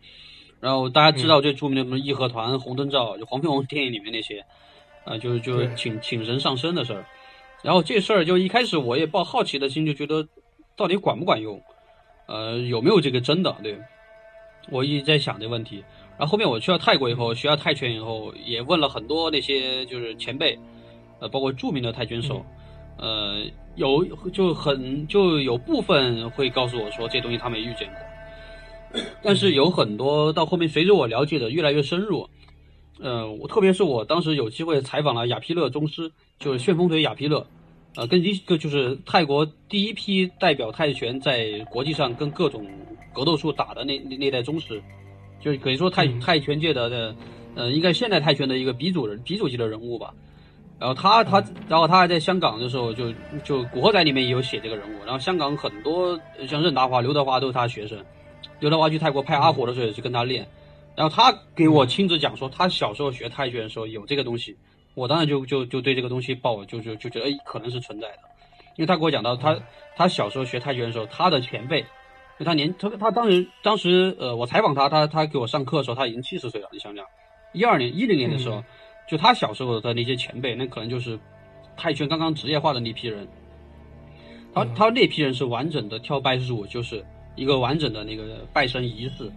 [0.60, 4.44] 然后大家知道最著名的什么义和团、红灯照，就黄飞鸿电影里面那些，
[5.04, 7.04] 啊，就是就是请请神上身的事儿。
[7.62, 10.26] 然后这事儿就一开始我也抱好奇的心，就觉得
[10.76, 11.60] 到底管不管用，
[12.26, 13.56] 呃，有没有这个真的？
[13.62, 13.76] 对，
[14.70, 15.84] 我一直在想这问题。
[16.18, 20.58] 然后后面我去了泰国以后，学了泰拳以后，也问了很多那些就是前辈，
[21.20, 22.44] 呃，包括著名的泰拳手，
[22.98, 23.44] 呃，
[23.76, 32.28] 有就很就有部分会告诉我说这东西他没遇见过，但是有很多到后面随着我了解的越来越深入。
[33.00, 37.46] 呃，我特别是我当时有机会采访了亚皮勒宗师，就是旋风腿亚皮勒，
[37.94, 42.66] 呃，跟一个就是泰国第一批代表泰拳在国际上跟各种
[43.14, 44.82] 格斗术打的那那代宗师，
[45.40, 47.16] 就是可以说泰泰拳界的的，
[47.54, 50.12] 呃，应该现代泰拳的一个鼻祖人鼻祖级的人物吧。
[50.78, 55.04] 然后他他，然后他还在香港的时候就就古惑仔里面也有写这个人物。
[55.04, 57.98] 然后香港很多像任达华、刘德华都是他学生，
[58.60, 60.46] 刘德华去泰国拍阿火的时候也是跟他练。
[60.94, 64.56] 然后他给我亲自讲说，他小时候学泰拳的时候有这个东西，
[64.94, 68.18] 我当然就就就对这个东西抱就就就觉得哎可能是存在的，
[68.76, 69.58] 因为他给我讲到他
[69.96, 71.84] 他小时候学泰拳的时候，他的前辈，
[72.38, 77.04] 就他年他他当时当时呃我采访他，他他给我上课的时候他已经七十岁了，你想想，
[77.52, 78.62] 一二年一零年的时候，
[79.08, 81.18] 就他小时候的那些前辈，那可能就是
[81.76, 83.26] 泰拳刚刚职业化的那批人，
[84.54, 89.30] 他他那批人是完整的跳拜师舞，就是一个完整的那个拜神仪式。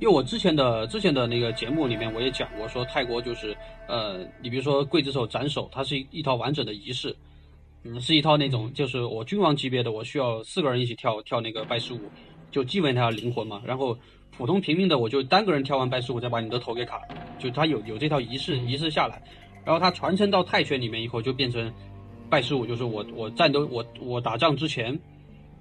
[0.00, 7.16] 因为我之前的之前的那个节目里面，我也讲过，说泰国就是，呃，你比如说刽子手斩首，它是一一套完整的仪式，
[7.84, 12.00] 嗯，是一套那种，就是我君王级别的，我需要四个人一起跳跳那个拜师舞，
[12.54, 13.60] 就祭问他灵魂嘛。
[13.66, 13.98] 然后
[14.36, 17.00] 普通平民的，我就单个人跳完拜师舞，再把你的头给砍，
[17.38, 19.20] 就他有有这套仪式仪式下来，
[19.64, 21.72] 然后他传承到泰拳里面以后，就变成
[22.30, 24.96] 拜师舞，就是我我战斗我我打仗之前，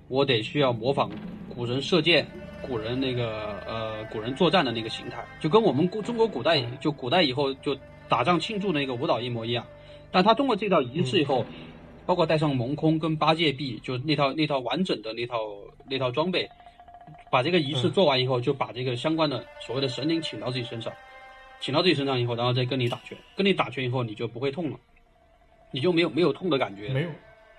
[0.07, 1.09] 我得需要模仿
[1.49, 2.25] 古人射箭。
[2.65, 7.77] 古人那个呃，古人作战的那个形态，就跟我们古中国古代就古代以后就
[8.07, 9.65] 打仗庆祝那个舞蹈一模一样。
[10.13, 11.45] 但他通过这套仪式以后，
[12.05, 15.35] 包括带上蒙空跟八戒臂，就那套那套完整的那套
[15.89, 16.49] 那套装备，
[17.33, 20.93] 把这个仪式做完以后，就把这个相关的所谓的神灵请到自己身上，
[21.59, 24.77] 请到自己身上以后，然后再跟你打拳，跟你打拳以后，你就不会痛了，
[25.71, 26.89] 你就没有没有痛的感觉。
[26.89, 27.09] 没有。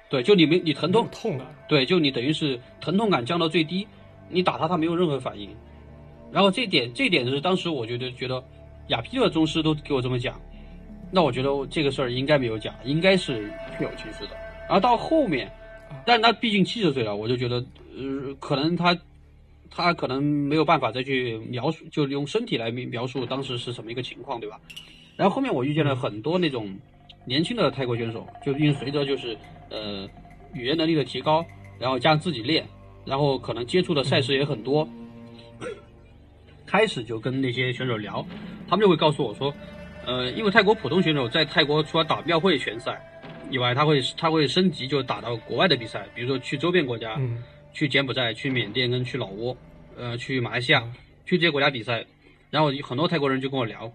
[0.09, 1.53] 对，就你没你疼痛痛感。
[1.67, 3.85] 对，就你等于是疼痛感降到最低。
[4.29, 5.51] 你打他，他没有任何反应。
[6.31, 8.41] 然后这点，这点是当时我觉得觉得，
[8.91, 10.41] 亚皮勒宗师都给我这么讲，
[11.11, 14.37] 那我觉得这个事儿应该没有假，应该是确有其事的。
[14.69, 15.51] 然后到后面，
[16.07, 17.57] 但他毕竟七十岁了，我就觉得，
[17.97, 18.97] 呃，可能他，
[19.75, 24.61] 他可能没有办法再去描述，就用身体来描述当时是什么一个情况，对吧？
[25.17, 26.75] 然后后面我遇见了很多那种
[27.25, 29.37] 年轻的泰国选手，就因为随着就是
[29.71, 30.09] 呃
[30.53, 31.45] 语言能力的提高，
[31.79, 32.65] 然后加上自己练。
[33.07, 34.89] 然后可能接触的赛事也很多，
[36.65, 38.27] 开始就跟那些选手聊，
[38.67, 39.53] 他们就会告诉我说，
[40.07, 42.99] 呃，因为泰国普通选手在泰国除了打庙会拳赛
[43.51, 47.43] 以外，他会他会升级就打到国外的比赛，比如说去周边国家，嗯
[47.75, 49.55] 去柬埔寨、去缅甸跟去老挝，
[49.99, 50.83] 呃，去马来西亚，
[51.27, 52.03] 去这些国家比赛。
[52.51, 53.93] 然后很多泰国人就跟我聊，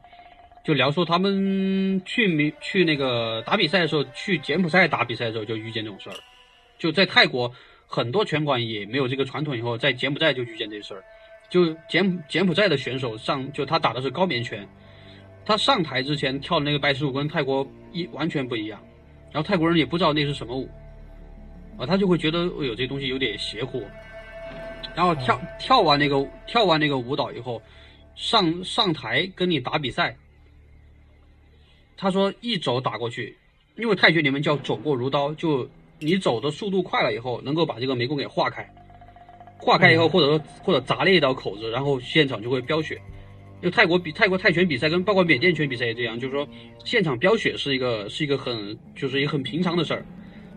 [0.66, 6.16] 就聊说他们去米去那个打比赛的时候，去柬埔寨打比赛的时候就遇见这种事儿，
[6.78, 7.52] 就在泰国
[7.88, 11.04] 很多拳馆也没有这个传统，以后在柬埔寨就遇见这事儿。
[11.50, 14.68] 就柬柬埔寨的选手上，就他打的是高棉拳，
[15.46, 18.80] 他上台之前跳的那个拜师舞跟泰国一完全不一样，
[19.32, 20.70] 然后泰国人也不知道那是什么舞，
[21.80, 23.82] 啊，他就会觉得哎呦这东西有点邪乎，
[24.94, 27.62] 然后跳、跳完那个跳完那个舞蹈以后，
[28.16, 30.18] 上上台跟你打比赛，
[31.96, 33.38] 他说一肘打过去，
[33.78, 38.70] 因为泰拳里面叫走过如刀，就你走的速度快了以后，能够把这个眉弓给化开，
[39.58, 43.02] 化开以后，或者说或者砸裂一道口子，然后现场就会飙血。
[43.62, 46.48] 就泰国比泰国泰拳比赛跟包括缅甸拳比赛也这样，就是说
[46.84, 50.06] 现场飙血是一个是一个很就是一个很平常的事儿。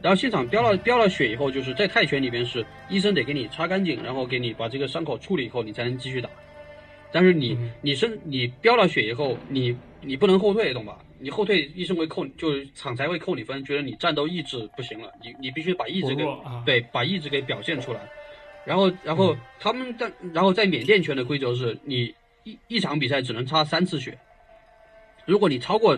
[0.02, 6.28] 然后现场飙了飙了血以后，就是在泰拳里边是医生得给你擦干净，然后给你把这个伤口处理以后，你才能继续打。
[7.12, 10.98] 但是你你身你飙了血以后，你你不能后退，懂吧？
[11.18, 18.00] 你后退，医生会扣，就是场才会扣你分，觉得你战斗意志不行了，你你必须把意志给啊对，把意志给表现出来。
[18.64, 22.12] 然后然后他们在然后在缅甸拳的规则是你
[22.44, 24.18] 一一场比赛只能擦三次血，
[25.26, 25.96] 如果你超过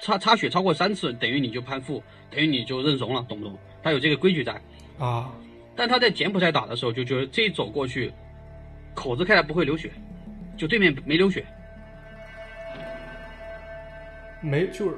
[0.00, 3.58] 擦擦血超过三次，等于你就攀附，等于你就认怂了，懂不懂？
[3.82, 4.60] 他有这个规矩在。
[4.98, 5.32] 啊，
[5.74, 8.12] 但他在柬埔寨打的时候就觉得这一走过去，
[8.94, 9.90] 口子开来不会流血，
[10.56, 11.44] 就对面没流血。
[14.40, 14.96] 没就是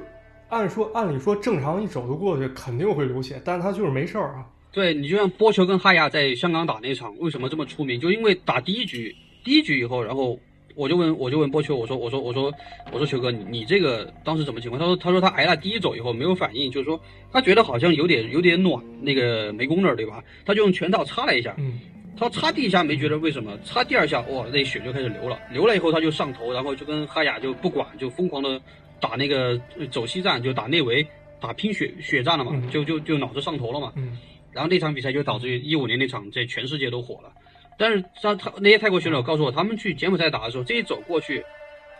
[0.49, 4.45] 按说按理说正常一肘子过去肯定会流血，但是他就是没事儿啊。
[4.71, 7.99] 对你就像波球跟哈亚在香港打那场，为什么这么出名？
[7.99, 10.39] 就因为打第一局，第一局以后，然后
[10.79, 12.53] 我就问我就问波球，我说我说我说
[12.93, 14.79] 我说球哥，你你这个当时什么情况？
[14.79, 16.97] 他说他说他挨了第一肘以后没有反应，就是说
[17.33, 20.23] 他觉得好像有点有点暖那个眉弓那儿对吧？
[20.45, 21.77] 他就用拳套擦了一下，嗯
[22.17, 28.61] 他擦第一下没觉得为什么，擦第二下哇，那血就开始流了，流了以后他就上头，然后就跟哈雅就不管，就疯狂的
[29.01, 31.05] 打那个呃走西战，就打内围，
[31.41, 33.91] 打拼血血战了嘛，嗯就就就脑子上头了嘛。
[33.97, 34.17] 嗯
[34.51, 37.31] 然后那场比赛就导致一五年那场在全世界都火了。
[37.79, 41.43] 但是他他那些泰国选手告诉我，他们去柬埔寨打的时候，这一走过去，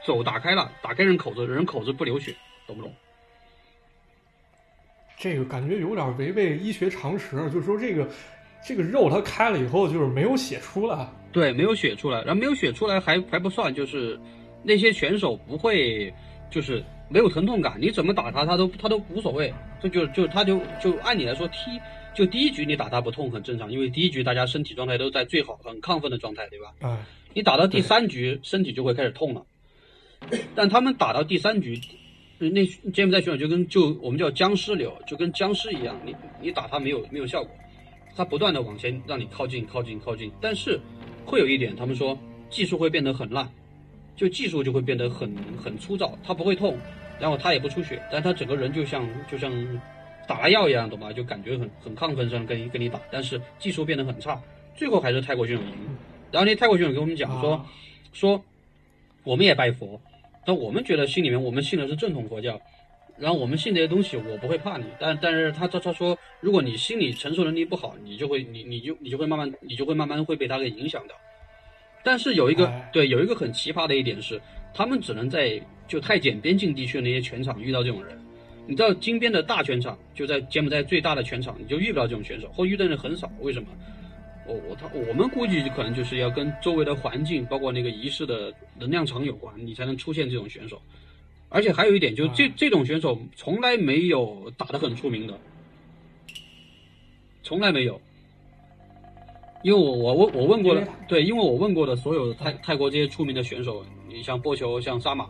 [0.05, 2.35] 手打开了，打开人口子，人口子不流血，
[2.67, 2.93] 懂不懂？
[5.17, 8.07] 这个感觉有点违背医学常识，就是说这个
[8.65, 11.07] 这个肉它开了以后就是没有血出来。
[11.31, 14.19] 对，没有血出来，然后没有血出来还还不算，就是
[14.63, 16.13] 那些选手不会，
[16.49, 21.79] 就是没有疼痛感，你怎么打他，他都他都无所谓，这就就他就就按理来说踢，
[22.13, 26.73] 就第一局你打他不痛很正常，因为第一局大家身体状态都在最好很亢奋的状态，对吧？
[26.81, 29.45] 啊，你打到第三局，身体就会开始痛了。
[30.53, 31.79] 但他们打到第三局，
[32.39, 37.51] 呃那柬埔寨选手就跟就我们叫僵尸流，就跟僵尸一样，你你打他没有没有效果，
[38.15, 40.77] 他不断的往前让你靠近靠近靠近，但是
[41.25, 42.17] 会有一点，他们说
[42.49, 43.49] 技术会变得很烂，
[44.15, 46.77] 就技术就会变得很很粗糙，他不会痛，
[47.17, 49.51] 然后他也不出血，但他整个人就像就像
[50.29, 51.11] 打了药一样，懂吧？
[51.11, 54.39] 就感觉很很亢奋，这样跟你跟你打，但是技术变得很差，
[54.75, 55.73] 最后还是泰国选手赢。
[56.31, 57.65] 然后那泰国选手跟我们讲说、啊
[58.13, 58.39] 说，
[59.23, 59.99] 我们也拜佛，
[60.45, 62.61] 但我们觉得心里面我们信的是正统佛教，
[63.17, 71.15] 然后我们信这些东西，我不会怕你，但但是他他他说，如果你心理承受能力不好，你就会你你就你就会慢慢你就会慢慢会被他给影响到。
[72.03, 74.39] 但是有一个哎对有一个很奇葩的一点是，
[74.75, 78.15] 他们只能在就泰柬边境地区的那些拳场遇到这种人。
[78.67, 83.31] 你知道金边的大拳场就在柬埔寨最大的拳场，你就遇不到这种选手，或遇到的人很少。
[83.39, 83.67] 为什么？
[84.45, 90.81] 我我他我们估计可能就是要跟周围的环境，包括那个仪式的能量场有关，你才能出现这种选手。
[91.49, 95.39] 而且还有一点，就是这啊这种选手从来没有打得很出名的，
[97.43, 97.99] 从来没有。
[99.61, 105.27] 因为我我问我问过的，对，因为我问过的所有泰泰国这些出名的选手，你像波球，像沙马，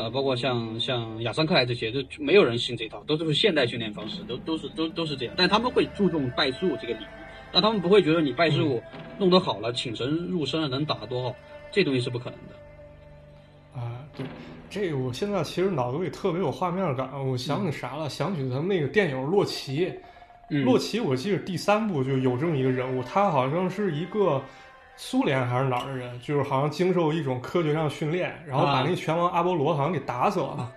[0.00, 5.34] 呃，包括像像亚桑克莱这些，都没有人信这套，都是现代训练方式，都都是都都是这样。
[5.36, 7.06] 但他们会注重败诉这个礼仪，
[7.52, 8.80] 但他们不会觉得你败诉
[9.18, 11.36] 弄得好了，请神入身了，能打得多好，
[11.70, 13.78] 这东西是不可能的。
[13.78, 14.24] 啊，对，
[14.70, 18.08] 这个我现在其实脑子里特别有画面感，我想起啥了？
[18.08, 19.86] 想起咱们那个电影《洛奇》。
[20.52, 24.42] 嗯洛奇，我记得第三部就有这么一个人物，他好像是一个
[25.02, 30.70] 苏联还是哪儿的人，就是好像经受一种科学上训练，然后把啊那拳王阿波罗好像给打死了。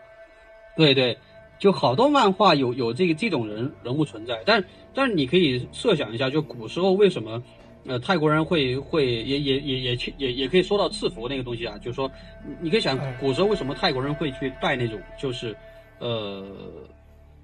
[0.78, 1.16] 对对，
[1.60, 4.64] 就好多漫画有有这个这种人人物存在，但
[4.94, 7.44] 但是你可以设想一下，就古时候为什么
[7.86, 12.10] 呃，泰国人会会也也也也去也也可以说到赐福那个东西啊，就是说，
[12.62, 15.54] 你可以想古时候为什么泰国人会去带那种就是，
[16.00, 16.48] 呃，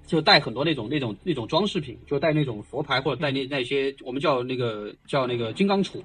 [0.06, 6.02] 就带很多那种那种那种装饰品，就带那种佛牌或者带那那些我们叫那个叫那个金刚杵，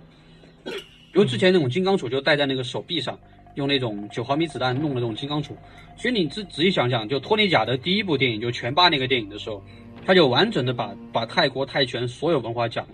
[0.66, 3.18] 比如之前那种金刚杵就戴在那个手臂上，
[3.54, 5.50] 用那种九毫米子弹弄的那种金刚杵。
[5.96, 9.64] 所以你仔仔细想想，就托尼贾的第一部电影就拳霸那个电影的时候，
[10.06, 12.94] 他就完整的把把泰国泰拳所有文化讲了。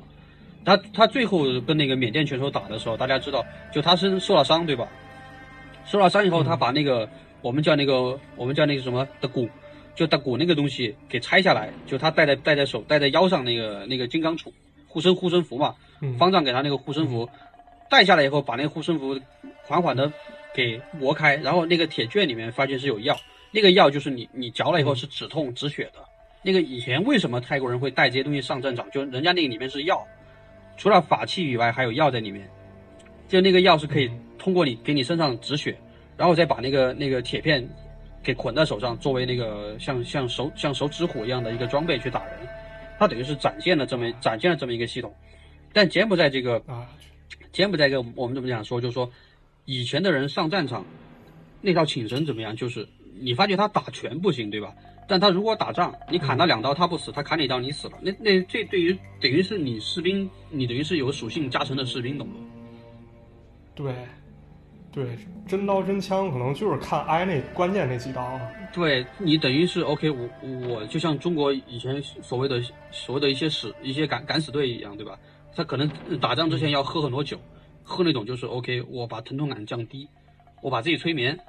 [0.63, 3.43] 他他最后跟那个缅甸拳手打的时候，大家知道，
[3.74, 4.88] 就他是受了伤，对吧？
[5.84, 7.09] 受了伤以后，他把那个
[7.41, 9.49] 我们叫那个我们叫那个什么的骨，
[9.95, 14.51] 就的骨那个东西给拆下来，就他戴在戴在手戴在腰上那个那个金刚杵
[14.88, 15.74] 护身护身符嘛，
[16.19, 17.28] 方丈给他那个护身符
[17.91, 19.19] 戴下来以后，把那个护身符
[19.63, 20.09] 缓缓的
[20.53, 23.15] 给磨开，然后那个铁卷里面发现是有药，
[23.51, 25.99] 那个药就是你你嚼了以后是止痛止血的。
[26.41, 28.89] 那个以前为什么泰国人会带这些东西上战场？
[28.91, 30.01] 就人家那个里面是药。
[30.77, 32.49] 除了法器以外，还有药在里面，
[33.27, 35.77] 就那个药是可以通过你给你身上止血，
[36.17, 37.67] 然后再把那个那个铁片
[38.23, 42.33] 给捆在手上，作为那个像像手像手指虎一样的一个装备去打人，
[42.97, 45.13] 它等于是展现了这么展现了这么一个系统。
[45.73, 46.89] 但柬埔寨这个啊，
[47.52, 49.12] 柬埔寨这个我们怎么讲说，就是说
[49.66, 50.86] 以前的人上战场
[51.62, 52.56] 那套请神怎么样？
[52.56, 52.88] 就是
[53.20, 54.74] 你发觉他打拳不行，对吧？
[55.08, 63.84] 但他如果打仗，你砍他两刀他不死，他砍你一刀你死了，那那这对于等于是你士兵，你等于是有属性加成的士兵，懂不？
[63.84, 63.93] 对，
[64.93, 68.39] 对，真刀真枪可能就是看挨那关键那几刀。
[68.74, 70.30] 对你等于是 OK，我
[70.70, 75.20] 我就像中国以前所谓的所谓的一些死一些敢敢死队一样，对吧？
[75.56, 75.89] 他可能
[76.20, 77.39] 打仗之前要喝很多酒，
[77.84, 80.08] 喝那种就是 OK，我把疼痛感降低，
[80.62, 81.39] 我把自己催眠。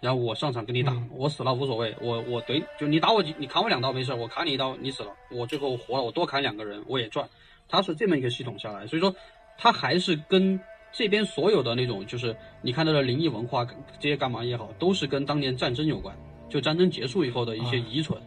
[0.00, 7.26] 然后我上场跟你打，我死了无所谓，我我怼就你打我你砍我两刀没事，我砍你一刀你死了，我最后活了，我多砍两个人我也赚，
[7.70, 9.14] 他是这么一个系统下来，所以说
[9.56, 10.60] 他还是跟
[10.92, 13.64] 这边所有的那种就是你看到的灵异文化
[13.98, 16.14] 这些干嘛也好，都是跟当年战争有关，
[16.50, 18.20] 就战争结束以后的一些遗存，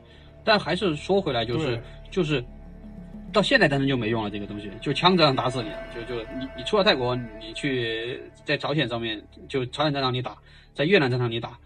[0.43, 2.43] 但还是说回来就是就是
[3.33, 10.35] 到现在战争就没用了，这个东西就枪这样打死你，就就你你出了泰国你去在朝鲜上面就朝鲜战场你打，
[10.73, 11.57] 在越南战场你打。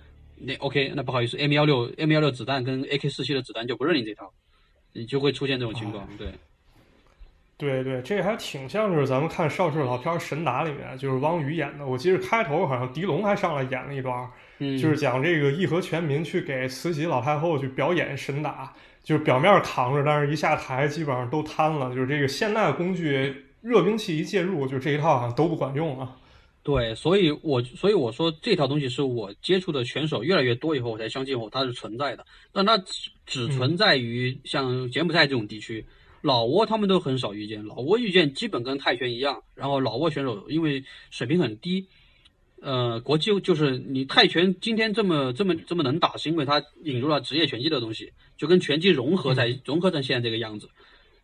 [0.44, 4.32] 那 OK，那不好意思，M 幺六 M 幺六子弹跟 AK 四七的子弹就不认你这套，
[4.92, 6.08] 你就会出现这种情况。
[6.18, 6.34] 对，
[7.60, 11.86] 对对，这还挺像就是咱们看邵氏老片《神打》里面，就是汪宇演的。
[11.86, 21.94] 我记得开头好像狄龙还上来演了一段，就是讲这个义和全民去给慈禧老太后去表演神打，就是表面扛着，但是一下台基本上都瘫了。
[21.94, 26.18] 就是这个现代工具热兵器一介入，就这一套好像都不管用了。
[26.64, 32.24] 对，所以我所以我说这套东西是我接触的选手越来越多以后，我才相信我它是存在的。
[32.52, 35.84] 但它只只存在于像柬埔寨这种地区，
[36.22, 37.66] 老挝他们都很少遇见。
[37.66, 41.88] 老挝遇见基本跟泰拳一样，然后老挝选手因为水平很低，
[42.62, 50.70] 呃，国际就是你泰拳今天这么这么这么能打，是因为它引入了职业拳击的东西，就跟拳击融合在融合成现在这个样子。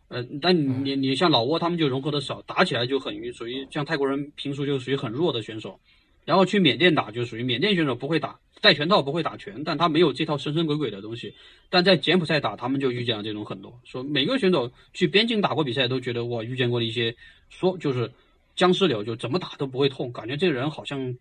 [0.08, 5.78] 呃，但你你像老挝他们就融合的少，打起来就很属于像泰国人平时就属于很弱的选手，
[6.24, 11.34] 然后去缅甸打就属于缅甸选手不会打戴拳套不会打拳，但他没有这套神神鬼鬼的东西，
[11.70, 17.14] 但在柬埔寨打他们就遇见了这种很多，说每个选手去边境打过比赛都觉得我遇见过的一些
[17.48, 18.10] 说就是
[18.58, 21.16] 僵尸流就怎么打都不会痛，感觉这个人好像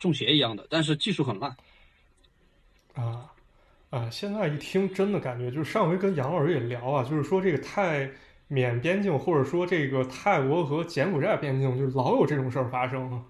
[0.00, 1.56] 中邪一样的，但是技术很烂
[2.94, 3.30] 啊
[3.90, 4.10] 啊！
[4.10, 8.10] 现在一听真的感觉就是上回跟杨老师也聊啊，就是说这个泰。
[8.50, 13.22] 缅边境，或者说这个泰国和柬埔寨边境，就老有这种事儿发生啊。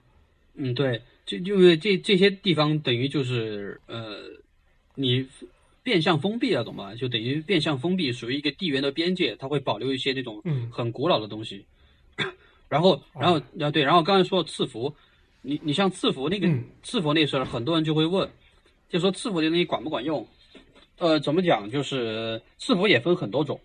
[0.55, 4.15] 嗯，对，就因为这这些地方等于就是呃，
[4.95, 5.27] 你
[5.83, 6.95] 变相封闭了，懂吗？
[6.95, 10.41] 就等于变相封闭，属于一个地缘的边界，它会保留一些那种
[10.71, 11.67] 很古老的东西。
[12.69, 14.95] 然后，然后，啊对，然后刚才说赐福，
[15.43, 16.49] 你你像赐福那个
[16.83, 18.29] 赐福那事儿，很多人就会问，
[18.89, 20.27] 就说赐福这东西管不管用？
[20.99, 21.71] 呃，怎么讲？
[21.71, 23.61] 就是赐福也分很多种。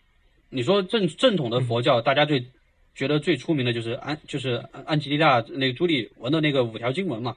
[0.50, 2.46] 你说正正统的佛教，大家最
[2.94, 7.36] 觉得最出名的就是安，就是安吉丽娜那个朱莉纹的那个五条经文嘛，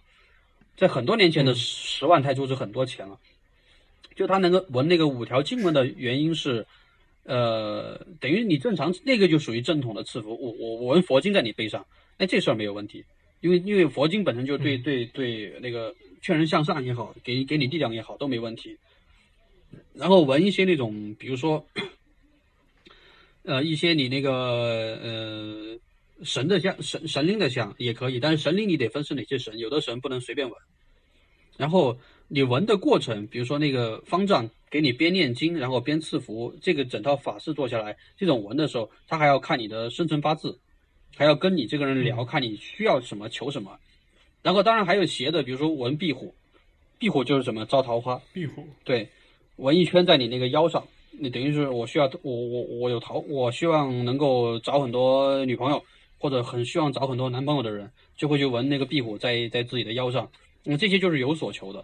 [0.77, 3.19] 在很多年前的十万泰铢是很多钱了。
[4.15, 6.67] 就他能够纹那个五条经文的原因是，
[7.27, 10.31] 呃，等于你正常那个就属于正统的赐福。
[10.31, 11.87] 我我我纹佛经在你背上，
[12.19, 13.05] 哎，这事儿没有问题，
[13.41, 18.77] 因为因为佛经本身就对对对那个劝人向上也好，给给你力量也好都没问题。
[19.93, 21.67] 然后纹一些那种，比如说。
[23.49, 25.79] 呃，一些你那个呃
[26.25, 30.59] 神的像神神灵的像也可以，但是神灵你得分是哪些神，有的神不能随便纹。
[31.57, 31.97] 然后
[32.27, 40.59] 你纹的过程，比如说那个方丈给你边念经，然后边赐福，这个整套法事做下来，这种纹的时候，他还要看你的生辰八字，
[41.17, 43.79] 还要跟你这个人聊，看你需要什么，求什么。
[44.43, 46.35] 然后当然还有邪的，比如说纹壁虎，
[46.99, 49.09] 壁虎就是什么招桃花，壁虎对，
[49.57, 55.83] 纹一圈在你那个腰上，你等于是我需要我我我有桃，我希望能够找很多女朋友，
[56.19, 60.31] 或者很希望找很多男朋友的人，就会去纹那个壁虎在在自己的腰上，
[60.67, 61.83] 嗯，这些就是有所求的。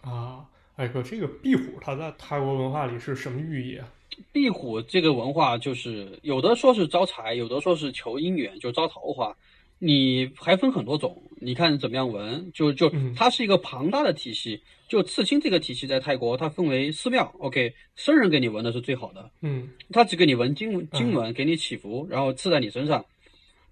[0.00, 0.46] 啊，
[0.76, 3.88] 哎哥，这个壁虎它在泰国文化里是什么寓意啊？
[4.32, 9.36] 壁虎这个文化就是有的说是招财，有的说是求姻缘，就招桃花。
[9.78, 12.50] 你还分很多种，你看怎么样纹？
[12.52, 14.60] 就就它是一个庞大的体系。
[14.86, 23.04] 就刺青这个体系在泰国，它分为寺庙，OK，僧人给你纹的是最好的，嗯，他只给你纹经经文，给你祈福，然后刺在你身上。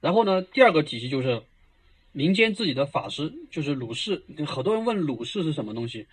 [0.01, 1.41] 然后呢，第二个体系就是
[2.13, 4.21] 民间自己的法师，就是鲁氏。
[4.47, 6.07] 好多人问鲁氏是什么东西，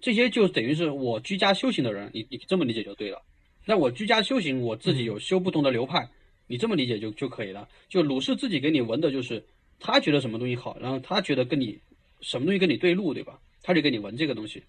[0.00, 3.22] 这些就等于是我居家修行的人，你你这么理解就对了。
[3.64, 6.08] 那我居家修行，我自己有修不同的流派，
[6.46, 7.68] 你这么理解就就可以了。
[7.88, 9.44] 就鲁氏自己给你纹的，就是
[9.80, 11.78] 他觉得什么东西好，然后他觉得跟你
[12.20, 13.38] 什么东西跟你对路，对吧？
[13.62, 14.62] 他就给你纹这个东西。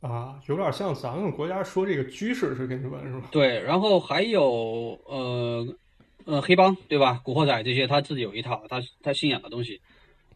[0.00, 3.28] 啊，有点像咱们国家说这个居士是给你纹是吧？
[3.32, 5.66] 对，然后还有呃
[6.26, 7.22] 呃黑帮对吧？
[7.24, 9.80] 古惑仔这些他自己有一套，他他信仰的东西。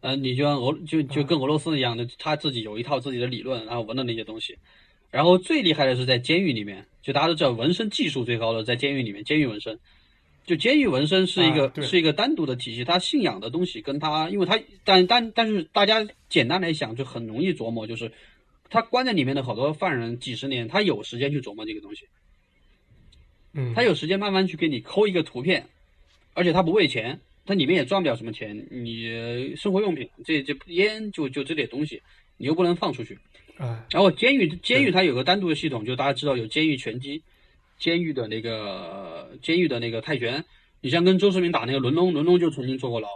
[0.01, 4.57] 嗯，你就像俄就就跟俄罗斯一样的，他自己有一套自己的理论，然后纹的那些东西。
[5.11, 9.79] 然后最厉害的是在监狱里面，就大家都知道纹身技术最高的在监狱里面，监狱纹身，
[10.45, 18.13] 就监狱纹身是一个是一个单独的体系，他信仰的东西跟他，因为他但但但是大家简单来想就很容易琢磨，就是
[18.69, 22.07] 他关在里面的好多犯人几十年，他有时间去琢磨这个东西，
[23.55, 25.67] 嗯，他有时间慢慢去给你抠一个图片，
[26.35, 32.03] 而且他不为钱，他里面也赚不了什么钱，你生活用品这这烟就就这点东西，
[32.37, 33.19] 你又不能放出去。
[33.57, 37.23] 啊然后监狱监狱它有个单独的系统，就大家知道有监狱拳击，
[37.79, 40.45] 监狱的那个监狱的那个泰拳。
[40.83, 43.09] 你像跟周世明打那个伦龙，伦龙就曾经坐过牢，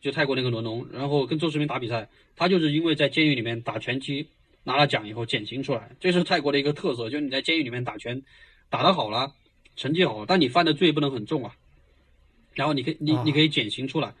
[0.00, 0.84] 就泰国那个伦龙。
[0.92, 4.26] 然后跟周世明打比赛，他就是因为在监狱里面打拳击
[4.64, 8.20] 拿了奖以后减刑出来，这是泰国的一个特色，就是你在监狱里面打拳
[8.68, 9.32] 打得好了，
[9.76, 11.54] 成绩好，但你犯的罪不能很重啊。
[12.54, 14.12] 然后你可以你你可以减刑出来，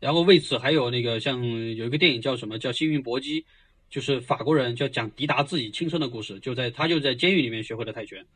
[0.00, 3.44] 然后为此还有那个像有一个电影叫什么叫幸运搏击。
[3.88, 8.26] 就是法国人就讲迪达自己亲身的故事，就在他就在监狱里面学会了泰拳，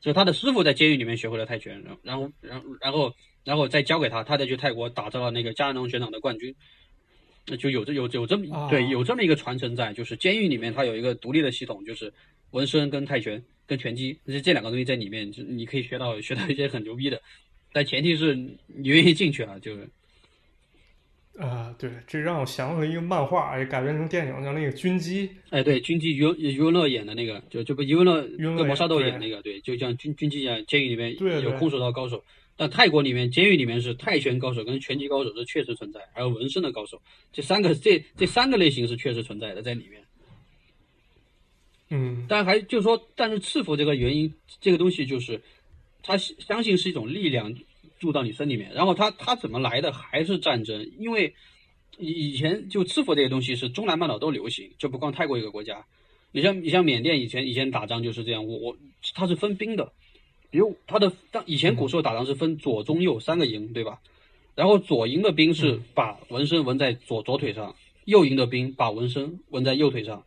[0.00, 6.54] 就他的师傅在监狱里面学会了泰拳，然后然后然后然后再教给他，他再去泰国打造了那个加农拳场的冠军，
[7.48, 12.10] 那就有这有有这么对有这么一个传承在，就是监狱里面它有一个独立的系统，就是
[12.52, 17.20] 纹身跟泰拳跟拳击，这这两个东西在里面，就你可以学到学到一些很牛逼的，
[17.78, 19.88] 但前提是你愿意进去啊，就是。
[21.38, 25.28] 啊，对，这让我想起了一个漫画，也改编成电影，叫那个《军机》。
[25.50, 28.26] 哎，对，《军机》余余文乐演的那个，就就不余文乐
[28.56, 32.24] 跟毛沙豆演那个，对，就像军军机一样，监狱里面有空手道高手。
[32.56, 37.00] 但泰国里面，监狱里面是泰拳高手跟拳击高手是确实存在，还有纹身的高手，
[37.32, 40.02] 这三个这这三个类型是确实存在的在里面。
[41.90, 45.40] 嗯，但还就是说，但是赐福这个原因，这个东西就是
[46.02, 47.54] 他相信是一种力量。
[47.98, 49.92] 住到你身里面，然后他他怎么来的？
[49.92, 50.90] 还是战争？
[50.98, 51.34] 因为
[51.98, 55.84] 以以前就吃佛这些东西是中南半岛都流行，就不光泰国一个国家。
[56.30, 58.76] 你像你像缅甸以前以前打仗就是这样，我我
[59.14, 59.92] 他是分兵的，
[60.50, 64.00] 比如他的当以前古时候打仗是分左中右三个营，对吧？
[64.54, 67.74] 然后左营的兵是把纹身纹在左左腿上，
[68.04, 70.24] 右营的兵把纹身纹在右腿上，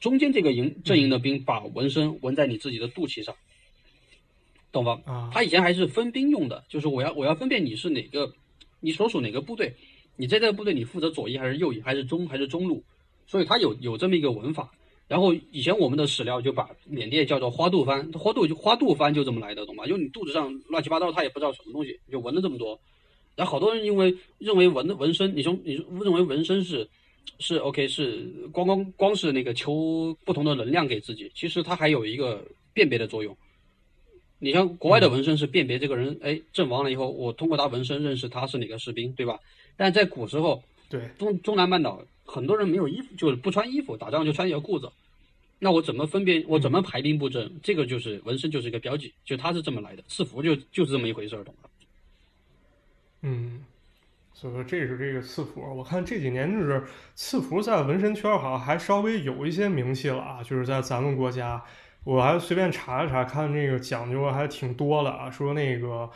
[0.00, 3.36] 中间这个营阵营的兵把纹身纹在你自己的肚脐上。
[4.72, 5.00] 懂吗？
[5.04, 8.32] 啊，他以前还是分兵用的，就是我要我要分辨你是哪个，
[8.80, 9.74] 你所属哪个部队，
[10.16, 12.82] 你在这个部队你负责左翼还是右翼，还是中还是中路，
[13.26, 14.70] 所以他有有这么一个文法。
[15.08, 19.84] 然后以前我们的史料就把缅甸叫做花肚番，花肚就花肚番就这么来的，懂吗？
[19.86, 22.78] 因为你肚子上乱七八糟，他也不知道什么东西，就纹了这么多。
[23.34, 26.88] 然后好多人因为认为纹纹身，你说你认为纹身是
[27.40, 33.36] 是 OK 是光光光是那个求不同的能量给自己，其实它还有一个辨别的作用。
[34.42, 39.38] 你像国外的纹身是辨别这个人，哎，阵亡了以后，我通过他纹身认识他是哪个士兵，对吧？
[39.76, 44.90] 但在古时候，对中中南半岛很多人没有衣服，就是不穿衣服，打仗就穿一条裤子，
[45.58, 46.42] 那我怎么分辨？
[46.48, 47.52] 我怎么排兵布阵？
[47.62, 51.68] 这个就是纹身就是一个标记，就他是这么来的，赐福就就是这么一回事儿，懂吗？
[53.20, 53.62] 嗯，
[54.32, 56.82] 所以说这是这个赐福，我看这几年就是
[57.14, 61.62] 赐福在纹身圈好像还稍微有一些名气了啊，就是在咱们国家。
[62.04, 65.30] 我还随便查了查，看这个讲究还挺多的啊。
[65.30, 66.08] 说那个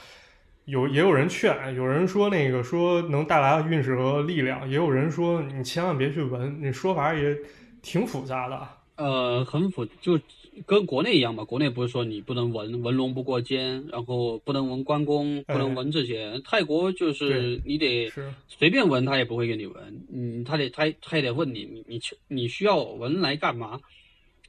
[0.65, 6.61] 有也有人劝，有人说那个说能带来运势和力量，也有人说你千万别去闻。
[6.61, 7.37] 那说法也
[7.83, 8.67] 挺复杂的。
[8.97, 10.19] 呃，很复，就
[10.65, 11.45] 跟国内一样吧。
[11.45, 16.41] 国内不是说你不能纹纹龙不过肩，然后不能纹关公，不能纹这些。
[16.45, 18.09] 泰国就是你得
[18.47, 20.07] 随便纹，他也不会给你纹。
[20.13, 23.81] 嗯，他得他他也得问你，你你你需要纹来干嘛？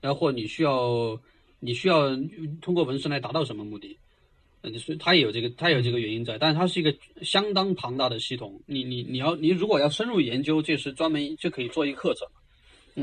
[0.06, 1.20] 然后你需要
[1.60, 2.16] 你需要
[2.62, 3.97] 通过纹身来达到什么目的？
[4.62, 8.62] 嗯，所以它也有这个他有这个原因在，但是它是一个相当庞大的系统。
[8.68, 12.28] 你你你要你如果要深入研究，这是专门就可以做一个课程。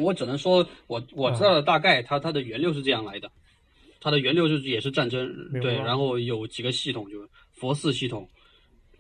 [0.01, 3.29] 我只能说，我我知道的大概，它它的源流是这样来的，
[4.01, 5.29] 它的源流就是也是战争，
[5.61, 8.29] 对，然后有几个系统，就是佛寺系统，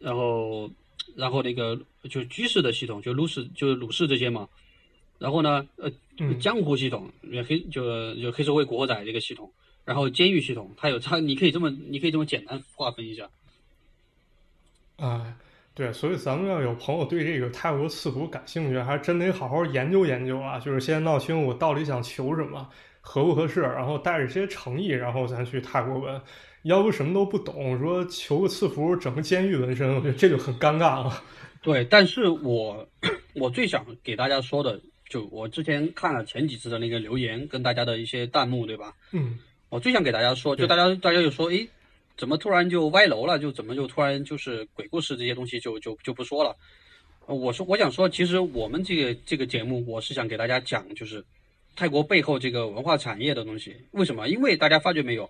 [0.00, 0.68] 然后
[1.16, 1.78] 然后那个
[2.10, 4.48] 就居士的系统，就鲁氏就是鲁氏这些嘛，
[5.22, 5.88] 然后呢，呃，
[6.40, 7.08] 江湖系统，
[7.46, 9.48] 黑就就黑社会古惑仔这个系统，
[9.84, 13.30] 然后监狱系统，它有 它，你可以这么你可以这么简单划分一下，
[14.96, 15.36] 啊。
[15.74, 20.58] 对，所以咱们要有朋友对这个泰国赐福感兴趣，还真得好好研究研究啊！
[20.58, 22.68] 就是先闹清我到底想求什么，
[23.00, 26.20] 合不合适，然后带着些诚意，然后咱去泰国纹。
[26.64, 31.24] 要不什么都不懂，说求个赐福，整个监狱纹身，我觉得这就很尴尬了。
[31.62, 32.86] 对，但是我
[33.34, 34.78] 我最想给大家说的，
[35.12, 38.94] 就我之前看了前几次的那个留言，跟大家的一些弹幕，对吧？
[39.12, 39.38] 嗯。
[39.68, 41.68] 我最想给大家说，就大家大家就说，诶。
[42.14, 43.38] 怎么突然就歪楼了？
[43.38, 46.54] 就怎么就突然就是鬼故事这些东西就就就不说了？
[47.26, 51.24] 我说我想说，其实我们这个这个节目，我是想给大家讲，就是
[51.74, 53.74] 泰国背后这个文化产业的东西。
[53.92, 54.28] 为什么？
[54.28, 55.28] 因为大家发觉没有，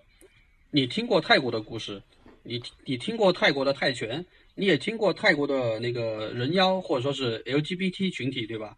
[0.71, 2.03] 你听过泰国的故事，
[2.43, 4.23] 你你听过泰国的泰拳，
[4.53, 8.75] 你也听过泰国的那个人妖或者说是 LGBT 群体，对吧？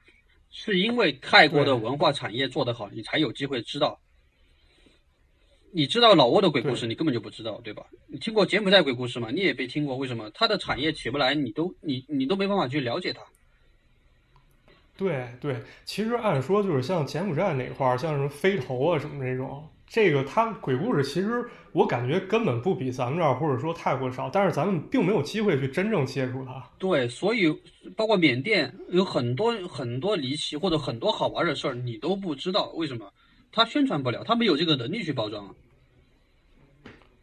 [0.58, 4.00] 是因为泰国的文化产业做得好，你才有机会知道。
[5.74, 7.86] 你知道老挝的鬼故事，你根本就不知道，对吧？
[8.08, 9.30] 你听过柬埔寨鬼故事吗？
[9.32, 10.32] 你也没听过，为什么？
[10.34, 13.22] 它的产业起不来，你都你你都没办法去了解它。
[14.96, 26.62] 对对，其实按说就是像柬埔寨那块儿，像什么飞头啊什么这种，这个他鬼故事其实我感觉根本不比咱们这儿或者说泰国少，但是咱们并没有机会去真正接触它。
[26.78, 27.48] 对，所以
[27.96, 33.10] 包括缅甸有很多很多离奇或者很多好玩的事儿，你都不知道为什么，
[33.52, 35.54] 他宣传不了，他没有这个能力去包装。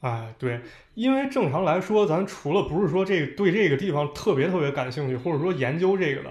[0.01, 0.61] 哎，对，
[0.95, 6.31] 因为正常来说，咱除了不是说这个对这个地方特别特别感兴趣，或者说研究这个的，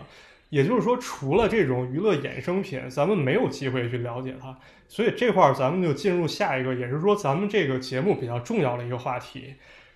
[0.51, 4.55] 也就是说，除了这种娱乐衍生品，咱们没有机会去了解它。
[4.87, 9.55] 所以这块儿咱们就进入下一个，也是说咱们这个节目比较重要的一个话题，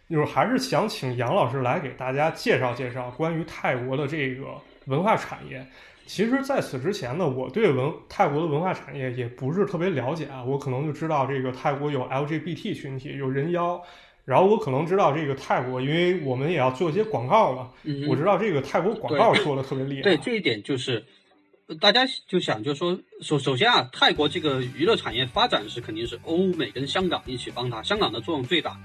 [0.10, 4.46] 就是还是想请杨老师来给大家介绍介绍关于泰国的这个
[4.86, 5.64] 文化产业。
[6.06, 10.44] 其实，在此之前呢，我对文泰国的文化产业也不是特别了解啊。
[10.44, 13.82] 我可能就知道这个泰国有 LGBT 群体，有人妖，
[14.26, 17.70] 然后我可能知道这个泰国，因为我们也要做一些广告嘛。
[18.10, 20.02] 我知道这个泰国广告做的特别厉害。
[20.02, 21.06] 对这一点，就是
[21.80, 28.76] 大家就想，就说首首先啊，泰国这个娱乐产业发展是肯定是欧美跟香港一起帮他，香港的作用最大。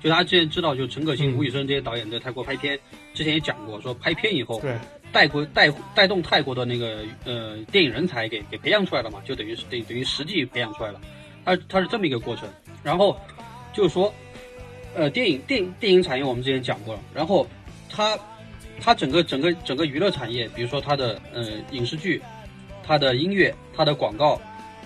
[0.00, 2.78] 就大家之前知道，就陈可辛、吴宇森这些导演在泰国拍片，
[3.14, 4.60] 之前也讲过，说拍片以后。
[4.60, 4.76] 对。
[5.12, 10.98] 带国带带动泰国的那个呃电影人才给给培养出来了嘛，就等于是等等于实际培养出来了，
[11.44, 12.48] 它它是这么一个过程。
[12.82, 13.14] 然后
[13.74, 14.10] 就是说，
[14.94, 17.46] 呃电影电电影产业我们之前讲过了，然后
[17.90, 18.18] 它
[18.80, 22.20] 它整个整个整个娱乐产业，比如说它的呃影视剧、
[22.82, 24.40] 它的音乐、它的广告，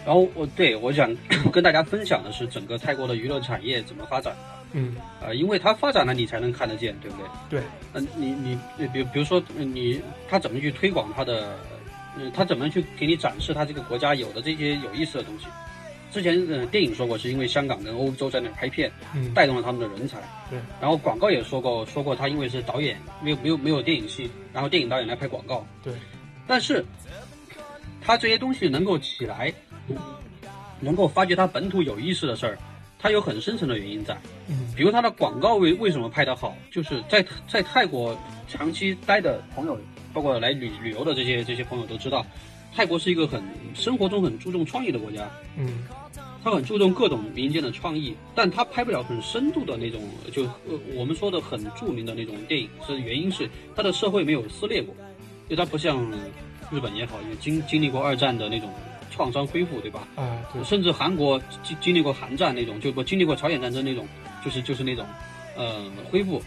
[0.04, 1.14] 然后我对我想
[1.52, 4.34] 跟大家分享的是整个泰国的娱乐产业怎么发展。
[4.72, 7.16] 嗯，呃，因为它发展了，你才能看得见，对不
[7.48, 7.60] 对？
[7.60, 7.62] 对，
[7.94, 11.56] 嗯，你你，比比如说，你他怎么去推广他的，
[12.18, 15.46] 嗯，他怎么去给你展示他这个国家有的这些有意思的东西？
[16.12, 18.90] 之前呃电影说过，是因为香港跟欧洲在那拍片，
[19.34, 20.18] 带动了他们的人才。
[20.50, 25.66] 对，然后广告也说过，说过他因为是导演，没有没有没有电影系，然后电影导演来拍广告。
[25.82, 25.92] 对，
[26.46, 26.84] 但是
[28.00, 29.52] 他这些东西能够起来，
[30.80, 32.58] 能够发掘他本土有意思的事儿。
[32.98, 34.16] 它有很深层的原因在，
[34.74, 39.78] 比如他的广告为为什么拍得好，就是在在泰国长期待的朋友，
[40.14, 42.24] 包括来旅旅游的这些这些朋友都知道，
[42.76, 43.42] 泰国是一个很
[43.74, 45.84] 生活中很注重创意的国家，嗯，
[46.44, 54.94] 他很注重各种民间的创意，但他拍不了很深度的那种，就呃我们说的很著名的那种电影，是原因是他的社会没有撕裂过，
[55.48, 56.06] 因为它不像
[56.70, 58.70] 日本也好，也经经历过二战的那种。
[59.08, 60.06] 创伤恢复，对吧？
[60.14, 60.62] 啊，对。
[60.62, 64.06] 甚至韩国经经历过韩战那种，就不经历过朝鲜战争那种，
[64.44, 65.06] 就是就是那种，
[65.56, 66.42] 呃，恢复。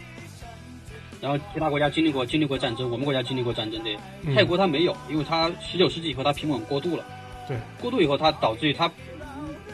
[1.20, 3.90] 然后其他国家经历过经历过战争，我们国家经历过战争的，
[4.34, 7.04] 泰国它没有，因为它十九世纪以后它平稳过渡了。
[7.46, 7.56] 对。
[7.80, 8.90] 过渡以后，它导致于它，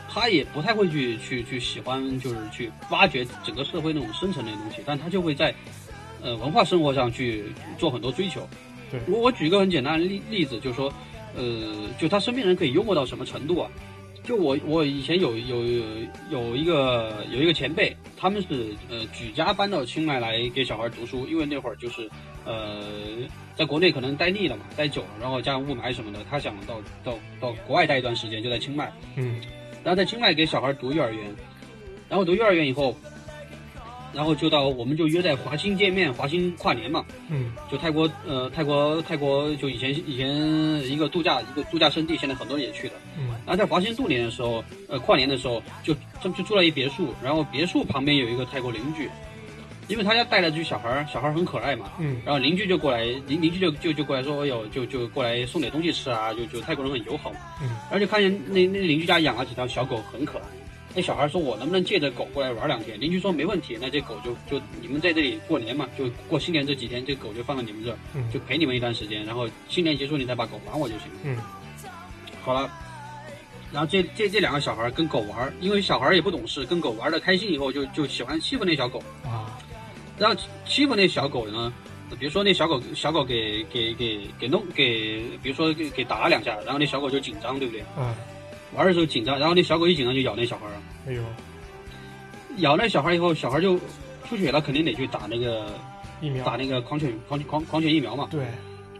[0.08, 5.54] 它也不太会去去去喜欢，就是去挖掘整个社会那种深层的东西，但它就会在，
[6.22, 7.44] 呃，文化生活上去
[7.78, 8.48] 做很多追求。
[8.90, 9.00] 对。
[9.08, 10.92] 我我举一个很简单的例例子，就是说。
[11.38, 11.70] 呃，
[12.00, 13.70] 就他身边人可以幽默到什么程度啊？
[14.26, 15.84] 就我我以前有有有
[16.30, 22.10] 有一个有一个前辈，他们是呃举家搬到清迈来给小孩读书，因为那会儿就是
[22.44, 22.82] 呃
[23.54, 29.40] 在国内可能待腻了嘛，待久了，然后加上雾霾什么的，他想到到到国外待一段时间，就在清迈，嗯，
[29.84, 31.24] 然后在清迈给小孩读幼儿园，
[32.08, 32.96] 然后读幼儿园以后。
[34.16, 37.04] 然后就到，我们就约在华兴见面，华兴跨年嘛。
[37.28, 40.34] 嗯，就泰国，呃，泰国，泰国就以前以前
[40.90, 42.94] 一个度假一个度假胜地，现在很多人也去的。
[43.18, 49.06] 嗯，然后在华兴度年的时候，呃，跨年的时候，就他们就住了一别墅，然后别墅旁边有一个泰国邻居，
[49.86, 51.92] 因为他家带了只小孩儿，小孩儿很可爱嘛。
[51.98, 57.38] 嗯，然后邻居就过来，邻邻居就就就过来说，哎呦，就就过来送点东西吃啊，就就泰国人很友好嘛。
[57.60, 60.44] 嗯，然后就看见那那邻居家养了几条小狗，很可爱。
[60.96, 67.98] 那小孩说：“我能不能借着狗过来玩两天？”邻居说：“没问题。”那这狗就就你们在这里过年嘛，就过新年这几天，这狗就放在你们这儿，
[68.32, 69.22] 就陪你们一段时间。
[69.26, 71.08] 然后新年结束，你再把狗还我就行。
[71.22, 71.36] 嗯，
[72.42, 72.70] 好了。
[73.72, 79.58] 然后这这这两个小孩跟狗玩，因为小孩也不懂事，跟狗玩的开心以后，就就喜欢欺负那小狗啊。
[80.16, 81.70] 然后欺负那小狗呢，
[82.18, 87.84] 比如说那小狗小狗给给给给弄给，比如说给给打了两下，然后那小狗就紧张，对不对？
[87.98, 88.14] 嗯。
[88.74, 90.72] 玩的时候紧张，然后那小狗一紧张就咬那小孩儿。
[91.06, 91.22] 哎呦，
[92.58, 93.78] 咬那小孩以后，小孩就
[94.28, 95.72] 出血了，肯定得去打那个
[96.20, 98.28] 疫苗，打那个狂犬狂狂狂犬疫苗嘛。
[98.30, 98.46] 对。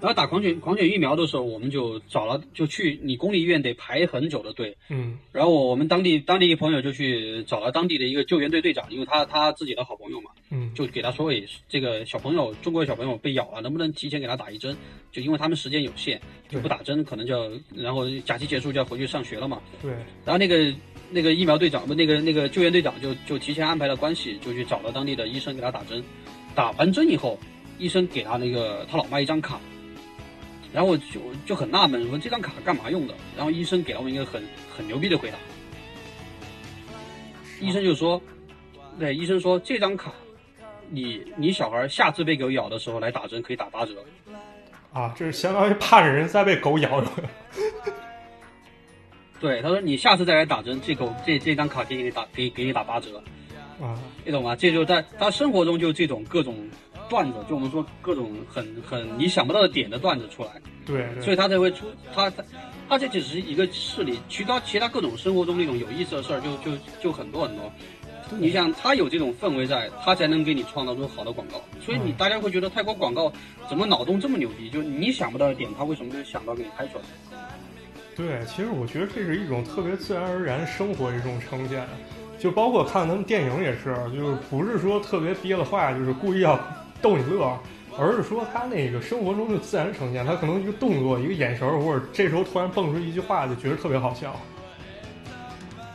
[0.00, 4.76] 然后打狂犬狂犬疫苗的时候，我们就找了，就去你公立医院得排很久的队。
[4.90, 5.18] 嗯。
[5.32, 10.30] 然后我们当地当地一朋友就去找了当地的一个救援队队长，因为他他自己的好朋友嘛。
[10.50, 10.72] 嗯。
[10.74, 14.76] 就给他说，哎，这个小朋友，中国小朋友被咬了，能不能提前给他打一针？
[15.10, 19.60] 就因为他们时间有限，就不打针，可能就要，然后假期结束就要回去上学了嘛。
[19.80, 19.92] 对。
[20.24, 20.72] 然后那个
[21.10, 26.04] 那个疫苗队长不，那个那个救援队长就就提前安排了关系，就去找了当地的医生给他打针。
[26.54, 27.38] 打完针以后，
[27.78, 29.60] 医生给他那个他老妈一张卡。
[30.76, 33.14] 然后我就就很纳闷，说这张卡干嘛用的？
[33.34, 34.46] 然后医生给了我们一个很
[34.76, 35.38] 很牛逼的回答。
[37.62, 38.20] 医生就说
[39.00, 40.12] ：“对，医生说这张卡，
[40.90, 43.94] 你你小孩下次被狗咬的时候来打针可以打八折。”
[44.92, 47.10] 啊，这是相当于怕着人再被狗咬了。
[49.40, 53.16] 对，他说你下次再来打针，这狗这这张卡给你打，给给你打八折。
[53.80, 54.54] 啊，你懂吗？
[54.54, 56.54] 这就在他生活中就这种各种。
[57.08, 60.50] 段子，就我们说各种很很你想不到的点的段子出来，
[60.84, 62.44] 对，所以他才会出他他
[62.88, 67.70] 他这只是一个事例，其他其他各种生活中那种有意思的事儿就就就很多很多。
[68.38, 71.62] 你想他有这种氛围在，他才能给你创造出好的广告。
[71.80, 73.32] 所以你大家会觉得泰国广告
[73.68, 74.68] 怎么脑洞这么牛逼？
[74.68, 77.04] 就你想不到的点，他为什么就想到给你拍出来？
[78.16, 81.86] 对，其实我觉得这是一种特别自然而然生活一种呈现，
[82.36, 86.58] 就包括看他们电影也是，就是不是说特别憋了话，就是故意要。
[87.06, 87.56] 逗你乐，
[87.96, 94.34] 而是说他那个生活中就自然呈现，他可能一个动作、一个眼神，或者这时候突然蹦出一句话，就觉得特别好笑。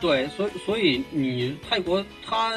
[0.00, 2.54] 对，所以所以你泰国它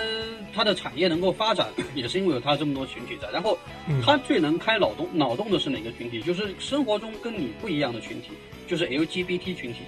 [0.53, 3.30] 它的产业能够发展，也是因为有它这么多群体在。
[3.30, 3.58] 然后，
[4.01, 6.22] 它最能开脑洞脑洞的是哪个群体？
[6.22, 8.30] 就是生活中跟你不一样的群体，
[8.66, 9.80] 就是 LGBT 群体。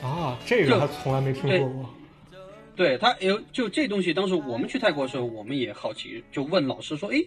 [0.00, 1.90] 啊，这个他从来没听说过。
[2.76, 7.24] 对他有就这东西，当时我们去泰国的时候，我们也好奇，就问老师说：“哎，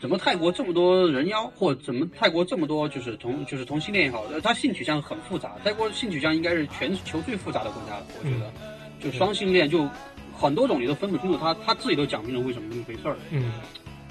[0.00, 5.56] 怎么泰国这么多人妖，或怎么泰国这么多就是同就是同性恋也好，他性取向很复杂。
[5.64, 8.52] 泰国性取向应该是全球最复杂的国家，我觉得，
[9.00, 9.88] 就双性恋就
[10.32, 11.36] 很多种你都分不清楚。
[11.36, 13.16] 他他自己都讲不清楚为什么那么回事儿。
[13.30, 13.50] 嗯，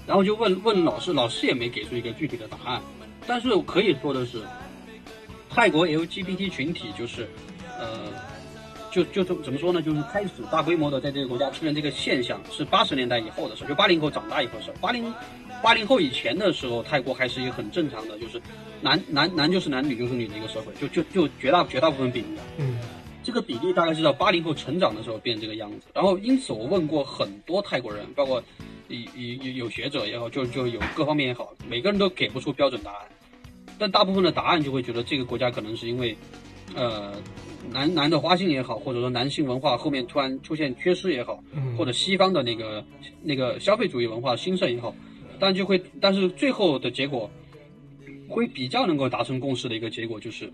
[0.05, 2.81] 然后就问问老师，老师也没给出一个具体的答案。
[3.25, 4.41] 但是可以说的是，
[5.49, 7.25] 泰国 LGBT 群体就是
[7.79, 8.27] 呃。
[8.91, 9.81] 就就怎怎么说呢？
[9.81, 14.73] 就是开始大规模的在这个国家出现这个现象，是八十年代以后的事，就八零后长大以后的事。
[14.81, 15.13] 八零
[15.61, 18.41] 八零后以前的时候，泰国还是一个很正常的，就是
[18.81, 22.41] 男男男就是男，女就是女的一个社会，就就就绝大绝大部分比例的。
[22.57, 22.79] 嗯，
[23.23, 25.87] 这个比例大概是到八零后成长的时候变这个样子。
[25.93, 28.43] 然后因此我问过很多泰国人，包括
[28.87, 28.97] 有
[29.43, 33.01] 有有学者也好，就就有各方面也好，每个人都给不出标准答案。
[33.77, 36.17] 但大部分的答案就会觉得这个国家可能是因为，
[36.75, 37.13] 呃。
[37.71, 41.43] 男男的花心也好，或者说男性文化后面突然出现缺失也好，
[41.77, 42.83] 或者西方的那个
[43.21, 44.95] 那个消费主义文化兴盛也好，
[45.39, 47.29] 但就会，但是最后的结果
[48.27, 50.51] 会比较能够达成共识的一个结果就是，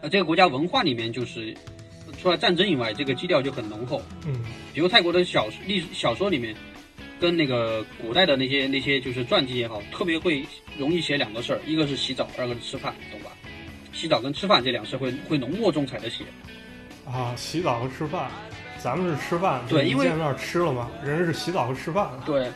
[0.00, 1.54] 呃，这个国家文化里面就是
[2.20, 4.00] 除了战争以外，这个基调就很浓厚。
[4.26, 4.40] 嗯，
[4.72, 6.54] 比如泰国的小历史小说里面，
[7.20, 10.44] 跟那个古代的那些那些就是传记也好，特别会
[10.78, 12.94] 容易写两个事儿，一个是洗澡，二个是吃饭？
[13.94, 16.24] 洗澡跟吃饭这两事会会浓墨重彩的写，
[17.06, 18.30] 啊，洗澡和吃饭，
[18.78, 22.50] 咱们是吃饭，对，因为见面吃了嘛，人是洗澡和吃饭，对，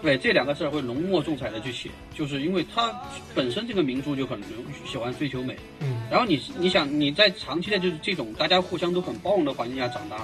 [0.00, 2.92] 对，这两个事儿会浓墨重彩的去写，就是因为它
[3.34, 4.40] 本身这个民族就很
[4.86, 10.16] 喜欢追求美，嗯，然后你你想你在长期的就是这种大家互相都很包容的环境下长大，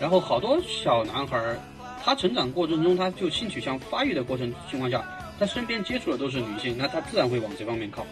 [0.00, 1.56] 然后好多小男孩儿，
[2.02, 5.04] 他成长过程中他就性取向发育的过程情况下，
[5.38, 8.04] 他身边接触的都是女性，那他自然会往这方面靠。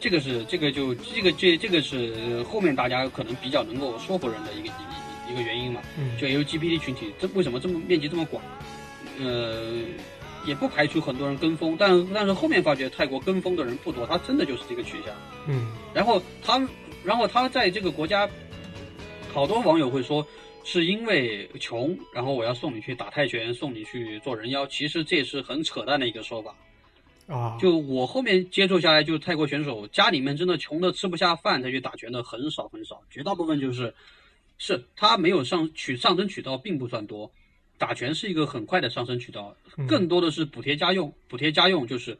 [0.00, 5.82] 这个是这个就这个这这个是后面大家可能比较能够说服人的一个一一个原因嘛。
[5.98, 8.42] 嗯就 LGBT 群体这为什么这么面积这么广？
[9.20, 9.82] 呃，
[10.46, 15.14] 也不排除很多人跟风，但但是后面发觉泰国跟风的人不多，他真的就是这个取向。
[15.46, 16.66] 嗯然后他，
[17.04, 18.28] 然后他在这个国家，
[19.32, 20.26] 好多网友会说
[20.64, 26.54] 是因为穷，然后我要送你去打泰拳，送你去做人妖，其实这也是很扯淡的一个说法。
[27.30, 33.94] 啊，就我后面接触下来，就泰国选手家里面真的穷的吃不下饭才去打拳的很少很少，绝大部分就是，
[34.58, 37.30] 是他没有上取上升渠道并不算多，
[37.78, 39.86] 打拳是一个很快的上升渠道，嗯。
[39.86, 42.18] 更多的是补贴家用，补贴家用就是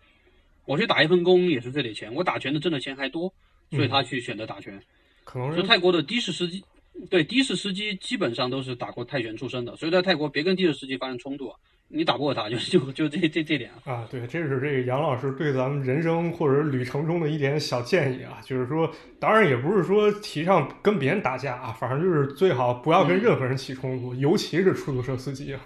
[0.64, 3.34] 我去打一份工也是这点钱，我打拳的挣的钱还多，
[3.72, 4.80] 所以他去选择打拳。
[5.24, 6.62] 可能就是泰国的的士司机，
[7.10, 11.58] 对的士司机基本上都是打过泰拳出身的，所以在泰国别跟的士司机发生冲突啊，
[11.92, 13.92] 你打不过他就就就这这这点啊。
[13.92, 25.60] 啊，对，这是这个杨老师对咱们人生或者旅程中的一点小建议啊，就是说，当然也不是说提倡跟别人打架啊，反正就是最好不要跟任何人起冲突，尤其是出租车司机啊。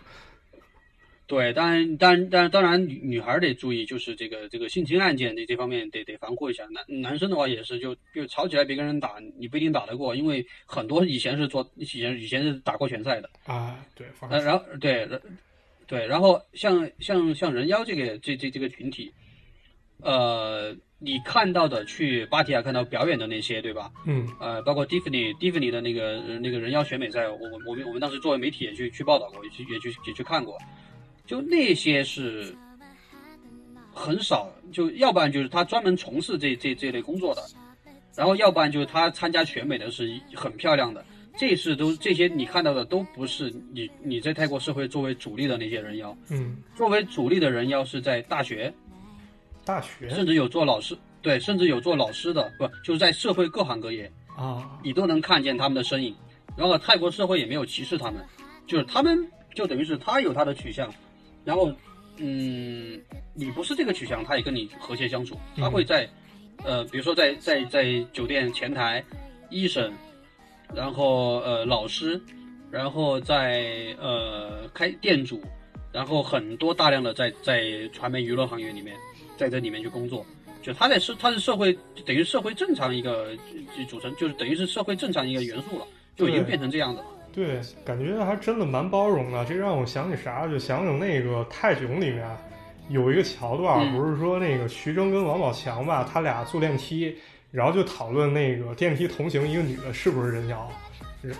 [1.27, 6.65] 对，当然，当然，当然，女女孩得注意，就是这个这个性侵案件这这方面得得防护一下。
[6.67, 13.31] 男男生的话也是，就就吵起来别跟人打，你不一定打得过，因为很多以前是做以前以前是打过拳赛的。
[13.47, 15.19] 啊，对，反呃，正然后对，然
[15.87, 19.13] 对，然后像像像人妖这个这这这个群体，
[20.01, 23.91] 呃，你看到的去芭提雅看到表演的那些，对吧？
[24.07, 24.27] 嗯。
[24.41, 30.59] 呃，包括蒂芙尼蒂芙尼的那个呃那个人妖选美赛，我我我们我们当时作为媒体也去去报道过，也去也去也去看过，
[31.27, 32.57] 就那些是
[33.93, 37.43] 很少，就要不然就是他专门从事这这这类工作的，
[38.17, 41.05] 然后要不然就是他参加选美的是很漂亮的，
[41.37, 48.73] 这是都这些你看到的都不是你你在泰国社会作为主力的那些人妖，嗯，作为主力的人妖是在大学，
[49.65, 54.11] 大学甚至有做老师，对，甚至有做老师的，不就是在社会各行各业。
[54.37, 56.15] 啊，你都能看见他们的身影。
[56.57, 58.25] 然后泰国社会也没有歧视他们，
[58.67, 59.19] 就是他们
[59.55, 60.93] 就等于是他有他的取向，
[61.45, 61.73] 然后
[62.17, 63.01] 嗯，
[63.33, 65.37] 你不是这个取向，他也跟你和谐相处。
[65.57, 66.09] 他会在
[66.65, 69.05] 呃，比如说在在在酒店前台、
[69.51, 69.93] 医生，
[70.75, 72.21] 然后呃老师，
[72.71, 75.41] 然后在呃开店主，
[75.93, 78.97] 然后很多大量的在在传媒娱乐行业里面，
[79.37, 80.25] 在这里面去工作。
[80.61, 83.29] 就他在社，他是社会等于社会正常一个
[83.87, 87.07] 组成，就是等于是社会正常一个元素了，就已经变成这样子了。
[87.35, 89.45] 对，感觉还真的蛮包容的。
[89.45, 90.49] 这让我想起啥？
[90.49, 92.25] 就想起那个《泰囧》里面
[92.89, 97.15] 有一个桥段，嗯不是说那个徐峥跟王宝强吧，他俩坐电梯，
[97.55, 100.69] 然后就讨论那个电梯同行一个女的是不是人妖。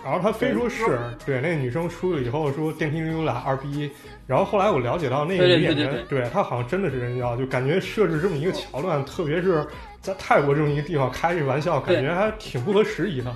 [0.03, 3.91] 然后他非说是对，那个女生出去以后说电梯里有俩二逼，
[4.25, 9.63] 然后后来我了解到那个演员，对她好像真的是人妖，就感觉设置这么一个桥段，特别是
[10.01, 13.35] 在泰国这么一个地方开这玩笑，感觉还挺不合时宜的。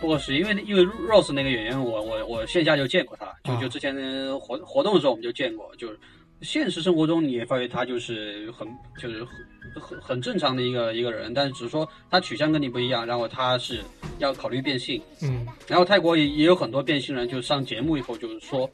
[0.00, 3.94] 不过是因为因为 Rose 那个演员，我我我线下就见过他，就啊就之前
[4.38, 5.98] 活活动的时候我们就见过，就是
[6.42, 8.66] 现实生活中你也发觉他就是很
[8.98, 13.80] 就是很很很正常的一个一个人，但是只是说他取向跟你不一样，然后他是
[14.18, 15.46] 要考虑变性，嗯。
[15.68, 18.68] 然后泰国也也有很多变性人，就上节目以后就是说，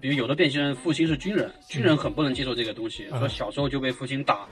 [0.00, 3.18] 比如有的变性人父亲是军人，军人很不能接受这个东西，嗯。
[3.18, 4.46] 说小时候就被父亲打，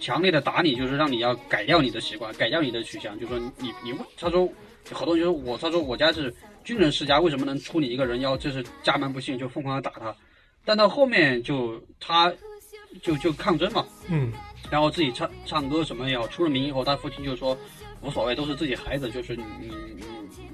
[0.00, 4.48] 强烈的打你，就是让你要改掉你的习惯，改掉你的取向，就说你你他说
[4.92, 8.36] 好多人就说我他说我家是军人世家，为什么能出你一个人妖？
[8.36, 10.14] 这是家门不幸，就疯狂的打他，
[10.66, 12.30] 但到后面就他
[13.00, 14.30] 就就抗争嘛，嗯
[14.70, 17.56] 然后自己唱唱歌什么也好，出了名以后，他父亲就说
[18.02, 19.70] 无所谓，都是自己孩子，就是你你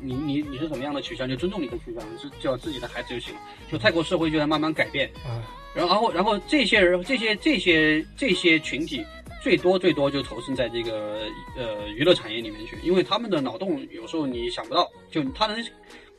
[0.02, 3.40] 你你你你是什么样的取向，就尊重你的取向，是叫自己的孩子就行了。
[3.70, 5.42] 就泰国社会就在慢慢改变，啊
[5.74, 9.04] 然后然后这些人这些这些这些群体。
[9.42, 15.60] 最多最多就投身在这个呃娱乐产业里面去，因为他们的脑洞有时候你想不到，就他能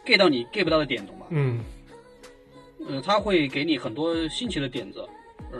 [0.06, 1.28] get 到你 get 不到的点，懂吗？
[1.30, 1.64] 嗯
[2.88, 5.08] 呃，他会给你很多新奇的点子，
[5.52, 5.60] 呃，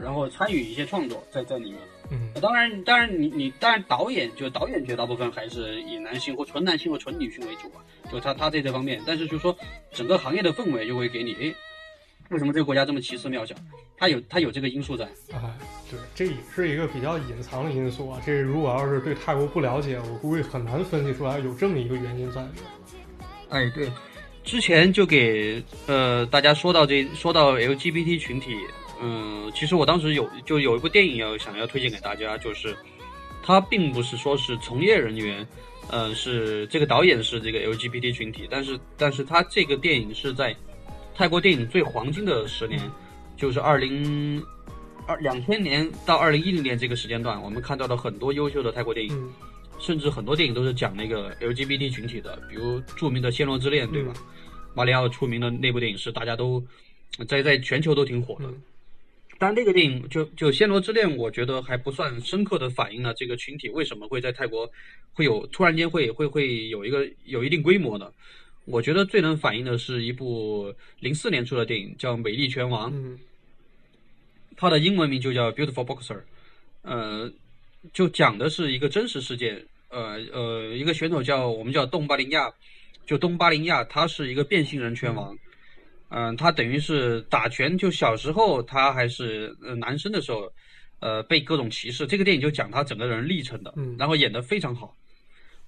[0.00, 1.80] 然后参与一些创作在在里面。
[2.10, 7.80] 嗯呃当然，当然你你当然导演就导演绝大部分还是以男性或纯男性或纯女性为主啊，
[8.12, 9.56] 就他他在这方面，但是就说
[9.90, 11.54] 整个行业的氛围就会给你，哎，
[12.28, 13.56] 为什么这个国家这么奇思妙想？
[13.96, 15.06] 他有他有这个因素在。
[15.32, 15.56] 啊，
[15.90, 18.20] 对，这也是一个比较隐藏的因素啊。
[18.26, 22.64] 这如果要是对泰国不了解，我估计很难分析出来有这么一个原因在里面。
[23.48, 23.90] 哎，对，
[24.44, 28.54] 之前就给呃大家说到这说到 LGBT 群体，
[29.00, 32.76] 嗯，其实我当时有就有一部电影要想要推荐给大家，就是
[33.42, 35.46] 它并不是说是从业人员，
[35.88, 40.54] 呃，是这个导演是这个 LGBT 群体，但是但是他这个电影是在
[41.14, 42.80] 泰国电影最黄金的十年，
[43.36, 44.42] 就是二零
[45.06, 49.32] 二两千年到二零一零年这个时间段，我们看到了很多优秀的泰国电影，
[49.80, 54.14] 甚至很多电影都是讲那个 LGBT 群体的，比如著名的《暹罗之恋》，对吧？
[54.74, 56.60] 马里奥出名的那部电影是大家都
[57.28, 58.52] 在在全球都挺火的。
[59.38, 64.70] 但那个电影就就《暹罗之恋》，我觉得还不算深刻的反映了这个群体为什么会在泰国
[65.12, 68.12] 会有突然间会会会有一个有一定规模的。
[68.64, 72.90] 我觉得最能反映的是一部零四年出的电影，叫《美丽拳王》，
[74.56, 76.16] 它的英文名就叫《Beautiful Boxer》，
[76.82, 77.30] 呃，
[77.92, 82.50] 就讲的是一个真实事件，呃呃，一个选手叫我们叫东巴林亚，
[83.06, 85.36] 就东巴林亚，他是一个变性人拳王。
[86.10, 90.52] 嗯，他等于是打拳，就小时候他还是男生的时候，
[91.00, 92.06] 呃，被各种歧视。
[92.06, 94.94] 这个电影就讲他整个人历程的，然后演得非常好。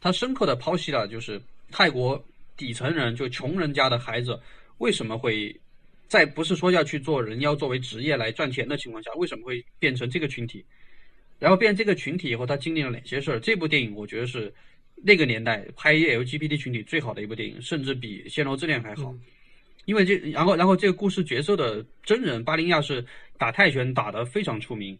[0.00, 1.40] 他深刻的剖析了，就是
[1.70, 2.22] 泰国
[2.56, 4.38] 底层人，就穷人家的孩子，
[4.78, 5.58] 为什么会
[6.06, 10.64] 在不是说要去做人妖作为职业来赚钱的情况下，为什么会变成这个群体？
[11.38, 13.38] 然后变这个群体以后，他经历了哪些事儿？
[13.40, 14.52] 这部电影我觉得是
[15.02, 19.14] 那个年代拍 LGBT 群体最好的一部电影，甚至比《暹罗之恋》还好。
[19.84, 23.04] 因为这，然后，然后这个故事角色的真人巴林亚是
[23.38, 24.98] 打泰拳打得非常出名，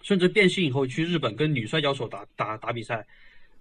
[0.00, 3.06] 甚至变性以后去日本跟女摔跤手打打打比赛，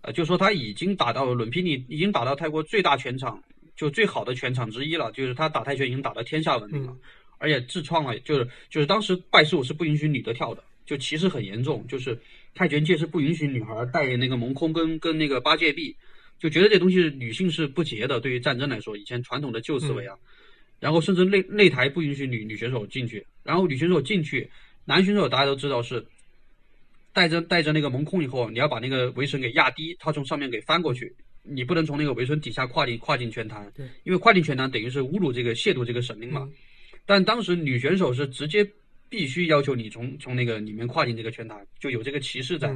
[0.02, 3.44] 呃，就说他已经打到伦皮尼，已经打到泰国最大拳场，
[3.76, 6.96] 就最好的拳场之一了，就是他打泰拳已经打到天下闻名了，
[7.38, 12.20] 而且自创了，就是就是当时拜师舞是不允许女的跳的，就歧视很严重，就是
[12.56, 15.96] 泰拳界是不允许女孩戴那个蒙空跟跟那个八戒臂。
[16.40, 20.18] 就觉得这东西女性是不洁的，对于战争来说，以前传统的旧思维啊，
[20.80, 24.50] 然后甚至擂擂台不允许女女选手进去，然后女选手进去，
[24.86, 26.04] 男选手大家都知道是
[27.14, 31.14] 带着带着那个蒙空以后，你要把那个围绳给压低，他从上面给翻过去，
[31.44, 36.50] 你不能从那个围绳底下跨进跨进拳坛，对，因为跨进拳坛等于是侮辱这个亵渎这个神灵嘛。
[37.06, 38.66] 但当时女选手是直接
[39.10, 42.74] 必须要求你从从那个里面跨进这个拳台，就有这个歧视在。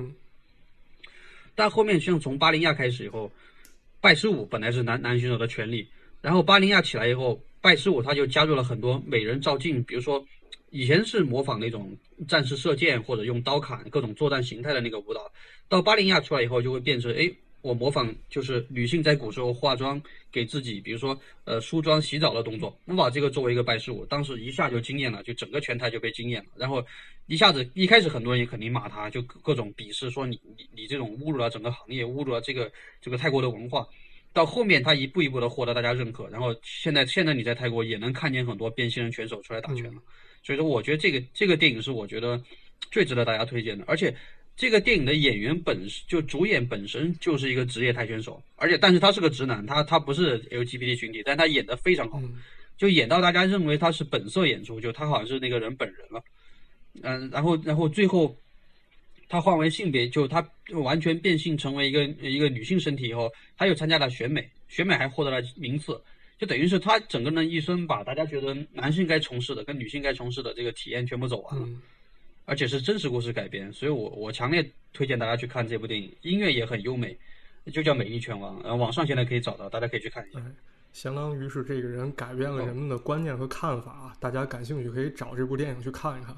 [1.56, 3.32] 但后面像从巴林亚开始以后。
[4.04, 5.88] 拜师舞本来是男男选手的权利，
[6.22, 10.22] 然后巴林亚起来以后，拜师舞他就加入了很多美人照镜，比如说
[10.72, 11.96] 以前是模仿那种
[12.28, 15.32] 战士射箭或者用刀砍各种作战形态的那个舞蹈，
[15.70, 17.32] 到巴林亚出来以后就会变成，哎，
[17.64, 20.00] 我模仿就是女性在古时候化妆
[20.32, 26.86] 给自己，比如说呃梳妆洗澡的动作，我把这个作为一个拜师舞，当时一下就惊艳了，就整个拳台就被惊艳了，然后
[27.28, 33.88] 一下子一开始很多人也肯定骂他，就各种鄙视说你你你这种侮辱了整个行业，侮辱了这个这个泰国的文化。
[34.34, 40.02] 到后面，他一步一步的获得大家认可，然后现在现在你在泰国也能看见很多变性人拳手出来打拳了，
[40.42, 42.44] 所以说我觉得这个这个电影是我觉得
[42.92, 44.12] 最值得大家推荐的，而且
[44.56, 52.22] 这个电影的演员本就主演本身就是一个职业泰拳手，而且但是他是个直男，他他不是 LGBT 群体，但他演的非常好，
[52.78, 56.24] 就演到大家认为他是本色演出，就他好像是那个人本人了，
[57.02, 58.36] 嗯，然后然后最后。
[59.30, 60.48] 他换为性别，就他
[60.84, 66.00] 完全变性成为一个一个女性身体以后，他又参加了选美，选美还获得了名次，
[66.38, 71.68] 就等于是他整个人一生把大家觉得男性该从事的跟女性该从事的这个体验全部走完了，
[72.46, 77.18] 而且是真实故事改编，所以我我强烈推荐大家去看这部电影，音乐也很优美，
[77.72, 80.42] 就叫《美丽拳王》，然后网上现在可以找到，大家可以去看一下。
[80.92, 86.36] 相当于是这个人改变了人们的观念和看法，大家感兴趣可以找这部电影去看一看。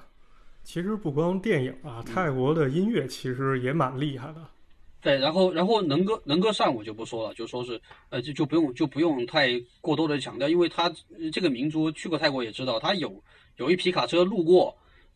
[0.63, 4.47] 其实不光电影啊，泰国的音乐其实也蛮厉害的。
[5.01, 7.79] 对，然后然后能歌能歌善舞就不说了，就说是
[8.09, 9.49] 呃就就不用就不用太
[9.81, 10.91] 过多的强调，因为他
[11.31, 13.23] 这个民族去过泰国也知道，他有
[13.57, 14.75] 有一皮卡车路过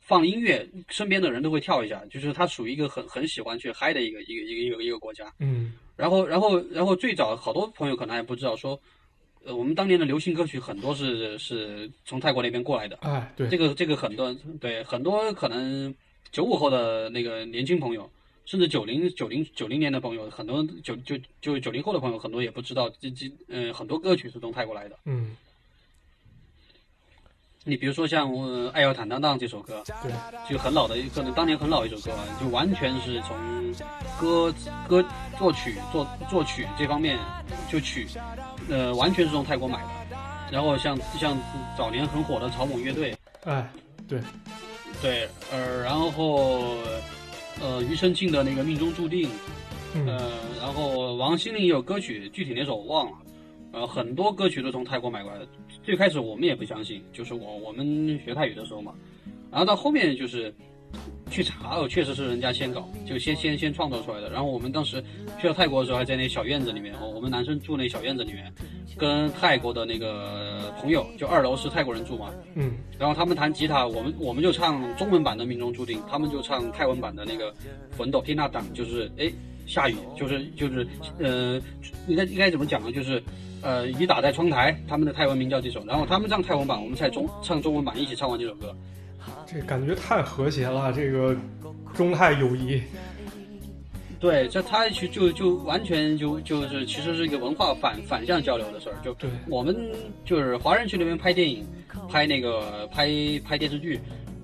[0.09, 5.31] 放音乐，身边的人都会跳一下，就是他属于一个很很喜欢去嗨的一个一个一个一个一个国家。
[5.39, 5.73] 嗯。
[5.95, 8.77] 然后然后然后最早好多朋友可能还不知道说。
[9.45, 12.97] 呃，我们当年的流行歌曲很多是是从泰国那边过来的。
[12.97, 15.95] 哎，对，这个这个很多对很多可能
[16.29, 18.07] 九五后的那个年轻朋友，
[18.45, 24.99] 甚至九零九零九零年的朋友，很多九就就九零后的朋友很多也不知道这这呃很多歌曲是从泰国来的。
[25.05, 25.37] 嗯。
[27.65, 28.31] 你比如说像
[28.69, 30.11] 《爱要坦荡荡》这首歌，对，
[30.49, 33.37] 就很老的，可能当年很老一首歌，就完全是从
[34.19, 34.53] 歌
[34.87, 35.05] 歌
[35.37, 37.19] 作曲作作曲这方面
[37.69, 38.07] 就曲。
[38.69, 39.89] 呃，完全是从泰国买的，
[40.51, 41.37] 然后像像
[41.77, 43.69] 早年很火的草蜢乐队，哎，
[44.07, 44.21] 对，
[45.01, 46.75] 对，呃，然后
[47.61, 49.29] 呃，庾澄庆的那个命中注定，
[50.07, 50.31] 呃，
[50.61, 53.17] 然后王心凌有歌曲，具体哪首我忘了，
[53.73, 55.47] 呃，很多歌曲都从泰国买过来的。
[55.89, 58.93] 最开始我们也不相信，就是我我们学泰语的时候嘛，
[59.49, 60.53] 然后到后面就是
[61.31, 64.29] 去查，哦，确实是人家先搞，就先先先创造出来的。
[64.29, 65.03] 然后我们当时
[65.41, 68.53] 去到泰国的时候，还在那小院子里面，哦，我们男生住那小院子里面，
[68.97, 77.51] 跟泰国的那个朋友，就二楼是泰国人住嘛，嗯，然后他们弹吉他，我们我们就唱中文版的《命中注定》，他们就唱泰文版的那个
[77.97, 79.31] 《魂斗天大党》，就是哎
[79.65, 80.87] 下雨，就是就是
[81.17, 81.59] 呃，
[82.07, 82.91] 应该应该怎么讲呢？
[82.91, 83.23] 就是
[83.61, 88.75] 呃雨打在窗台，他们的泰文名叫这首，然后他们唱泰文版，我们在中唱中文版，一起唱完这首歌。
[89.45, 91.35] 这感觉太和谐了，这个
[91.93, 92.81] 中泰友谊。
[94.19, 98.95] 对，这他去就就完全就就是其实是一个文化反反向交流的事儿。
[99.01, 99.73] 就对我们
[100.25, 101.65] 就是华人去那边拍电影，
[102.09, 103.07] 拍那个拍
[103.45, 103.97] 拍电视剧，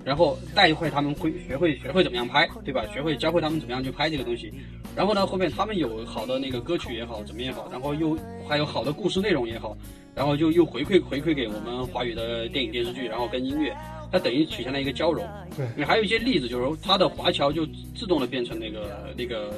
[0.06, 2.86] 然后带会他们会学会学会怎么样拍，对吧？
[2.94, 4.52] 学会教会他们怎么样去拍这个东西。
[4.94, 8.16] 然后呢，后面他们有好的那个歌曲也好，怎么也好，然后又
[8.48, 9.76] 还有好的故事内容也好，
[10.14, 13.76] 然后就又回馈回馈给我们华语的电影电视剧，然后跟音乐。
[14.12, 15.26] 它等于体现了一个交融。
[15.56, 19.52] 对，你还有一些例子，就是说它的华侨就自动的变成那个那个，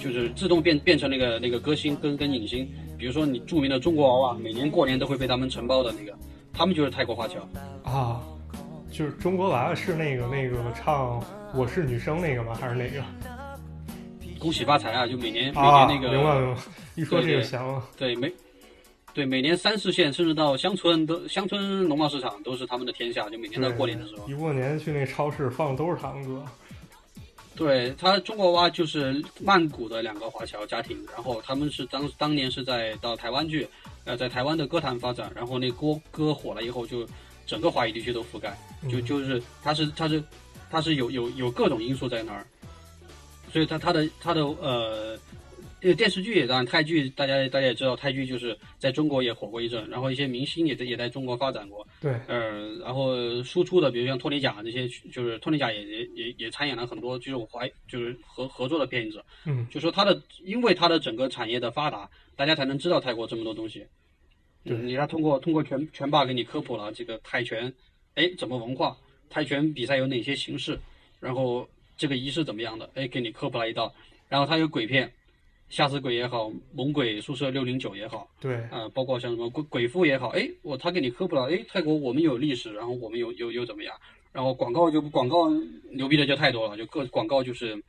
[0.00, 2.66] 就是自动变变成那个那个歌星跟跟影星。
[2.96, 6.18] 比如说你著名的中国娃娃，每年过年都会被他们承包的那个，
[6.54, 7.46] 他们就是泰国华侨。
[7.84, 8.22] 啊，
[8.96, 11.22] 就是中国娃娃是那个那个唱
[11.52, 12.54] 我是女生那个吗？
[12.58, 13.04] 还是哪个？
[14.38, 15.06] 恭喜发财啊！
[15.06, 16.60] 就每年每啊，年那个，明白明白。
[16.94, 17.86] 一说这个想了。
[17.98, 18.32] 对每。
[19.12, 23.28] 对，每年三四线，甚至到乡村都乡村农贸市场都是他们的天下。
[23.28, 26.42] 就每年到过年的时候，一过年去那超市放的都是他们歌。
[27.54, 33.68] 对他中国娃就是曼谷的两个华侨家庭，然后他们是当当年是在到台湾去，
[34.04, 37.06] 呃，在台湾的歌坛发展，然后那歌歌火了以后，就
[37.46, 38.56] 整个华语地区都覆盖，
[38.90, 40.22] 就嗯就是它是它是
[40.70, 42.46] 它是有有有各种因素在那儿，
[43.52, 45.18] 所以它它的它的呃。
[45.78, 63.86] 这个电视剧也当然泰剧，大家大家也知道，泰剧就是在中国也火过一阵，然后一些明星也在也在中国发展过，对，呃，然后输出的，比如像托尼贾这些，就是托尼贾也也也也参演了很多这种华就是合合作的片子，嗯，就说他的，因为他的整个产业的发达，大家才能知道泰国这么多东西。
[64.66, 67.72] 对你他通过通过拳拳霸给你科普了这个泰拳，
[68.14, 68.96] 哎，怎么文化？
[69.30, 70.78] 泰拳比赛有哪些形式？
[71.20, 72.90] 然后这个仪式怎么样的？
[72.94, 73.94] 哎，给你科普了一道。
[74.28, 75.10] 然后他有鬼片，
[75.68, 83.94] 吓死鬼也好，猛鬼宿舍六零九也好，对，啊、包括像什么鬼鬼父也好，哎，我他给你科普了，哎，泰国我们有历史，然后我们有有有怎么样，
[84.32, 85.48] 然后广告就广告
[85.92, 87.80] 牛逼的就太多了，就各广告就是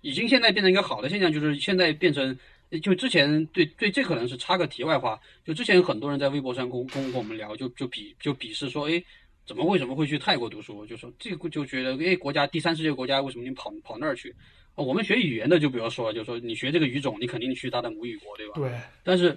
[0.00, 2.36] 已经现在变成一个好的现象，就是现在变成
[2.78, 9.02] 就之前对对这可能是插个题外话，就之前很多人在微博上跟跟跟我们聊，就就鄙就鄙视说，哎，
[9.44, 10.86] 怎么为什么会去泰国读书？
[10.86, 14.30] 就说这个就觉得，哎，国家第三世界国家为什么你跑跑那儿去？
[14.76, 18.54] 啊我们学语言的就不要说了，就说你学这个语种，你肯定去他的母语国，对吧？
[18.54, 19.36] 对，但是，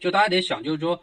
[0.00, 1.00] 就大家得想，就是说，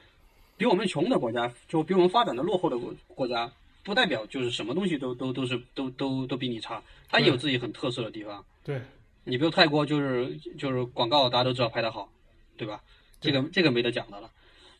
[0.58, 3.50] 比我们穷的国家，就比我们发展的落后的国国家，
[3.84, 8.44] 不代表就是什么东西都都都是都都都比你差，它也有自己很特色的地方。
[8.66, 8.82] 对，
[9.28, 12.10] 你比如泰国，就是就是广告大家都知道拍的好，
[12.56, 12.82] 对吧？
[13.20, 14.32] 这个这个没得讲的了。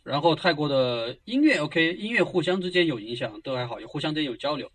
[0.04, 4.72] 然后泰国的音乐 OK，音乐互相之间有影响，都还好，有互相之间有交流。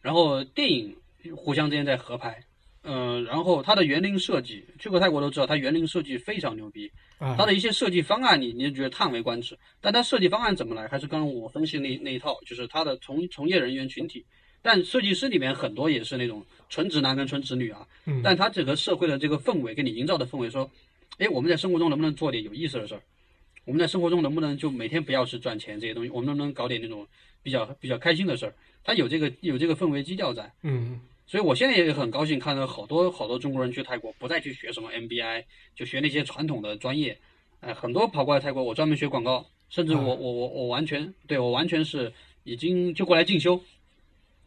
[0.00, 0.96] 然后电影
[1.36, 2.42] 互相之间在合拍，
[2.82, 6.90] 呃，然后它的园林设计，去过泰国都知道，它园林设计非常牛逼。
[7.18, 9.56] 啊它，的一些设计方案你，你就觉得叹为观止。
[9.80, 14.26] 但它设计方案怎么来，还是刚刚我分析那那一套，就是它的从从业人员群体。
[14.62, 20.70] 但设计师里面很多也是那种纯直男跟纯直女啊，嗯，但他整个社会的这个氛围给你营造的氛围，说，
[21.18, 23.02] 哎，我们在生活中能不能做点有意思的事儿？
[23.64, 27.06] 我们在生活中能不能就每天不要是赚钱这些东西，我们能不能搞点那种
[27.42, 28.54] 比较比较开心的事儿？
[28.84, 30.52] 他有这个有这个氛围基调在。
[30.62, 35.44] 嗯，所以我现在也很高兴看到好多好多中国人去泰国，不再去学什么 MBI，
[35.76, 37.16] 就学那些传统的专业，
[37.60, 42.12] 哎，很多跑过来泰国，我专门学广告，甚至我我我我完全对我完全是
[42.42, 43.62] 已经就过来进修，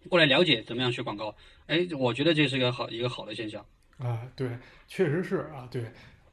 [0.09, 1.35] 过来了解怎么样学广告，
[1.67, 3.65] 哎，我觉得这是一个好一个好的现象。
[3.97, 4.49] 啊，对，
[4.87, 5.83] 确实是啊，对。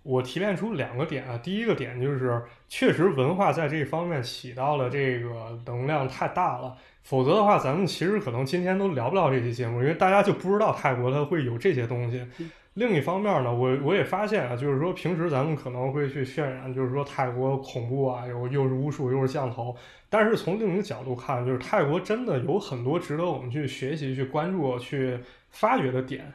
[0.05, 12.27] 我提炼出两个点啊，第一个点就是，确实文化在这方面起到了这个能量太大了，否则的话，咱们其实可能今天都聊不到这期节目，因为大家就不知道泰国它会有这些东西。
[12.75, 19.77] 另一方面呢，我我也发现啊，就是说平时咱们可能会去渲染，就是说泰国恐怖啊，有又是巫术又是降头，
[20.09, 25.19] 但是从另一个角度看，就是泰国真的有很多值得我们去学习、去关注、去
[25.51, 26.33] 发掘的点。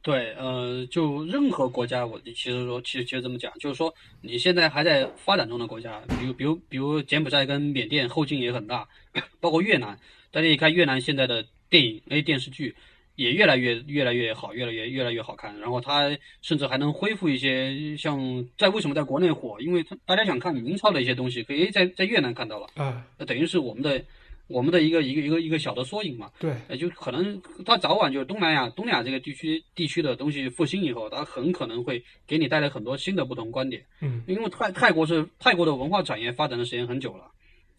[0.00, 8.88] 对，呃，就任何国家，我其实说，其实其实这么讲，就是说，你现在还在发展中的国家，比如比如比如柬埔寨跟缅甸后劲也很大，
[9.40, 9.98] 包括越南，
[10.30, 12.76] 大家一看越南现在的电影哎电视剧
[13.16, 22.66] 也越来越越来越好，越来越越来越好看，然后它甚至还能恢复一些像在为什么在国内火，因为它大家想看明朝的一些东西，可以在在越南看到了。
[22.74, 24.04] 啊，那等于是我们的
[24.48, 26.30] 我们的一个一个一个一个小的缩影嘛。
[26.38, 33.82] 对，呃，就可能它早晚就是东南亚东南亚这个地区地区的东西复兴以后，它很可能会给你带来很多新的不同观点。
[34.02, 37.30] 嗯，因为泰泰国是泰国的文化产业发展的时间很久了，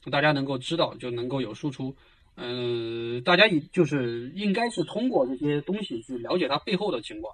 [0.09, 1.95] 大家能够知道就能够有输出。
[2.39, 7.34] 嗯，大家就是应该是通过这些东西去了解它背后的情况，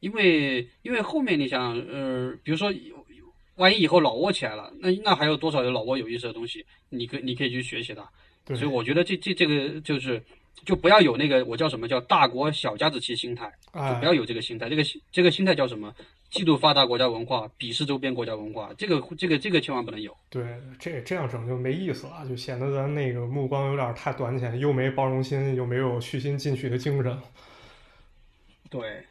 [0.00, 2.72] 因为因为后面你想，呃，比如说，
[3.56, 8.08] 万一以后老挝起来了，那那还有多少有老挝有意思的东西，你可你可以去学习它。
[8.56, 10.20] 所以我觉得这这这个就是，
[10.64, 14.68] 就不要有那个我叫什么叫大国小家子气心态，就不要有这个心态。
[14.68, 14.82] 这个
[15.12, 15.94] 这个心态叫什么？
[16.30, 20.16] 嫉妒发达国家文化，鄙视周边国家文化，这个这个这个千万不能有。
[20.28, 20.44] 对，
[20.78, 27.18] 这这样整就没意思了，就显得咱那个目光有点太短浅，又没包容心，又没有虚心进取的精神。
[28.70, 29.04] 对，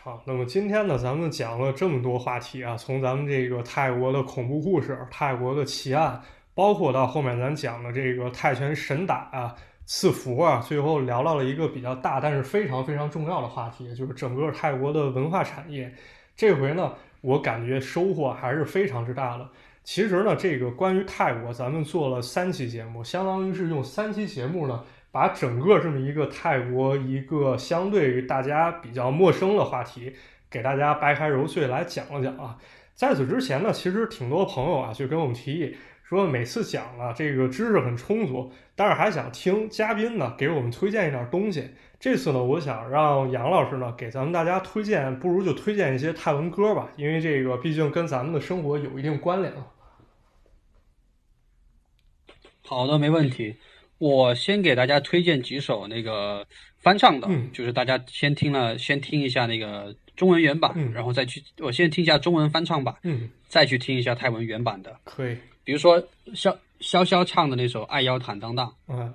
[0.00, 6.18] 好，那么今天呢，咱们讲了这么多话题啊，从咱们这个泰国的恐怖故事、泰国的奇案，
[6.54, 9.54] 包括到后面咱讲的这个泰拳神打啊。
[9.84, 10.60] 赐福啊！
[10.60, 15.92] 最后聊到了一个比较大，但是非常非常重要的话题，就是整个泰国的文化产业。
[16.34, 19.48] 这回呢，我感觉收获还是非常之大的。
[19.84, 30.14] 其实呢，这个关于泰国，咱们做了三期节目，相当于是用三期节目呢，把整个这么一个泰国一个相对于大家比较陌生的话题，
[30.48, 32.56] 给大家掰开揉碎来讲了讲啊。
[32.94, 35.76] 在此之前呢，其实挺多朋友啊，就跟我们提议。
[36.02, 41.70] 说每次讲了这个知识很充足，但是还想听嘉宾呢给我们推荐一点东西。
[41.98, 49.52] 这次呢，我想让杨老师呢给咱们大家推荐，不如就推荐一些泰文歌吧，因为这个毕竟跟咱们的生活有一定关联。
[52.64, 53.56] 好的，没问题。
[53.98, 56.44] 我先给大家推荐几首那个
[56.78, 65.36] 翻唱的，就是大家先听了，先听一下那个中文原版，然后再去我先听一下中文翻唱版，嗯，再去听一下泰文原版的，可以。
[65.64, 66.00] 比如说
[66.34, 69.14] 潇潇潇唱的那首《爱要坦荡荡》，嗯，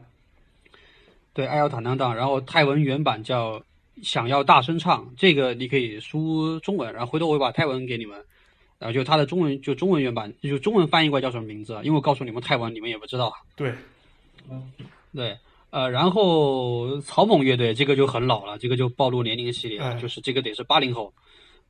[1.34, 3.60] 对，《爱要坦荡荡》，然后泰文原版叫
[4.02, 8.18] 《想要大声唱》，这个你可以输中文，然后回头我会把泰文给你们，
[8.80, 11.74] 然后就它的中文就中文原版，就中文翻译过来叫什么名字？
[11.84, 13.34] 因为我告诉你们泰文，你们也不知道。
[13.56, 13.74] 对，
[14.50, 14.72] 嗯，
[15.14, 15.38] 对，
[15.72, 21.14] 呃，然后草蜢乐队这个就很老了，这个就暴露年龄系列了，就是这个得是八零后，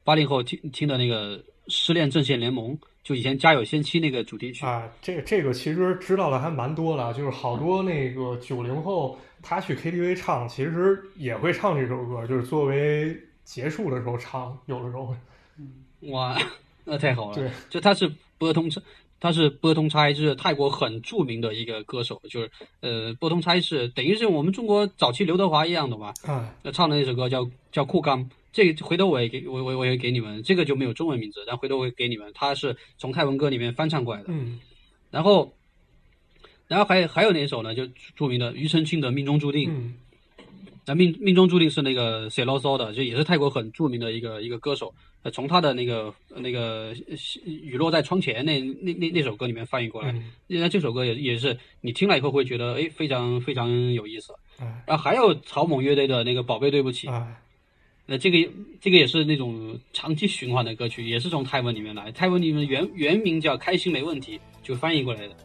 [0.03, 2.77] 八零后听听的那个《失恋阵线联盟》。
[3.07, 15.15] 就以前《家有仙妻》那个主题曲啊，这这个其实知道的还蛮多的，就是好多那个九零后他去 KTV 唱，其实也会唱这首歌，就是作为结束的时候唱，有的时候会。
[16.11, 16.37] 哇，
[16.83, 17.35] 那太好了！
[17.35, 18.81] 对，就他是波通差，
[19.21, 22.51] 他是波通差，就是泰国很著名的一个歌手，就是
[22.81, 26.13] 呃，波通差是等于是我们中国早期刘德华一样的吧。
[26.25, 28.29] 啊，那唱的那首歌叫叫酷刚。
[28.51, 34.27] 这个回头我也给我我我也给你们，这个就没有中文名字，然后回头我给你们，他是从泰文歌里面翻唱过来的。
[34.29, 34.59] 嗯，
[35.11, 35.53] 然后，
[36.67, 37.75] 然后还还有哪首呢？
[37.75, 39.69] 就著名的庾澄庆的《命中注定》。
[39.73, 39.95] 嗯，
[40.85, 44.93] 那命命中注定是那个写牢骚的，就也是泰国很著名的一个一个歌手。
[45.33, 46.95] 从他的那个那个
[47.43, 50.15] 雨落在窗前那那那那首歌里面翻译过来，
[50.47, 54.33] 那这首歌也也是你听了以后会觉得哎非常非常有意思。
[54.85, 57.09] 然后还有草蜢乐队的那个宝贝对不起。
[58.09, 62.09] 那这个这个也是那种长期循环的歌曲，也是从泰文里面来。
[62.13, 65.35] 泰文里面原原名叫《开心没问题》，就翻译过来的。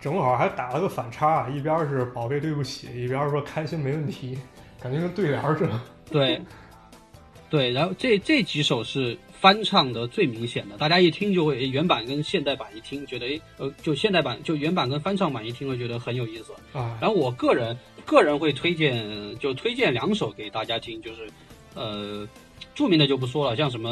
[0.00, 4.38] 正好还打了个反差，一边是“宝贝对不起”，一边说“开心没问题”，
[4.80, 5.80] 感觉跟对联似的。
[6.10, 6.40] 对，
[7.50, 7.70] 对。
[7.70, 16.96] 然后这这几首是翻唱的最明显的，大家一听就会原版跟现代版一听，觉得哎呃，就现代版就原版跟翻唱版一听会觉得很有意思啊。
[16.98, 17.76] 然后我个人
[18.06, 21.28] 个人会推荐，就推荐两首给大家听，就是。
[21.78, 22.26] 呃，
[22.74, 23.88] 著名的就不说了，像什么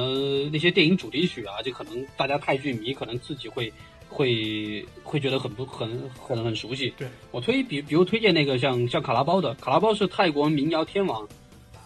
[0.52, 3.72] 那些电影主题曲啊，就可能大家泰剧迷可能自己会
[4.08, 5.88] 会会觉得很不很
[6.20, 6.92] 很很熟悉。
[6.98, 11.24] 对我推比比如推荐那个像像卡拉包的，卡拉包是泰国民谣天王，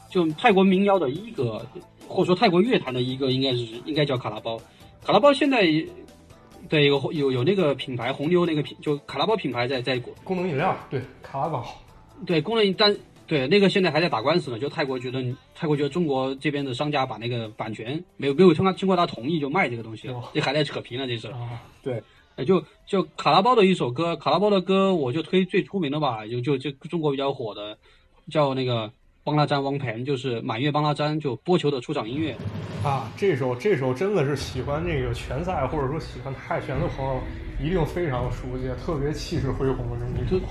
[0.09, 1.67] 就泰国民谣的一个，
[2.09, 4.59] 或者说泰国乐坛的一个，应该是应该叫卡拉包。
[5.05, 5.67] 卡拉包现在
[6.71, 11.67] 对有有有那个品牌红牛那个品，就卡拉包品牌在在功能饮料，对卡拉包，
[12.25, 12.97] 对功能但。
[13.31, 14.59] 对，那个现在还在打官司呢。
[14.59, 15.24] 就泰国觉得，
[15.55, 21.28] 泰国觉得中国这边的商家把那个版权没有没有经过他同意就卖这个东西，这还在扯皮呢，这是。
[21.81, 22.02] 对，
[22.44, 27.78] 就就卡拉包的一首歌，卡拉包的歌我就推最出名的吧，就就就中国比较火的，
[28.28, 28.90] 叫那个
[29.23, 32.36] 邦拉詹汪盆，就是满月邦拉詹，就播球的出场音乐。
[32.82, 37.20] 啊，这首这首真的是喜欢那个拳赛或者说喜欢泰拳的朋友
[37.62, 40.44] 一定非常熟悉，特别气势恢宏的这么一首。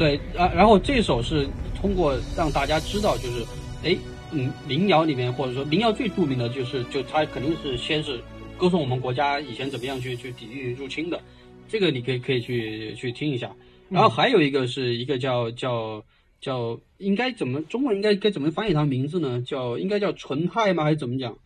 [0.00, 1.46] 对，然然后这首是
[1.78, 3.44] 通过让大家知道，就是，
[3.84, 3.94] 哎，
[4.32, 8.18] 嗯，民谣里面或者说民谣最著名的就是，就它肯定是先是
[8.56, 11.20] 歌颂我们国家以前怎么样去去抵御入侵的，
[11.68, 13.54] 这个你可以可以去去听一下。
[13.90, 16.02] 然后还有一个是一个叫叫
[16.40, 19.42] 叫应该怎么中文应该该怎么翻译它名字呢？
[19.42, 20.82] 叫应该叫纯泰吗？
[20.84, 21.36] 还是怎么讲？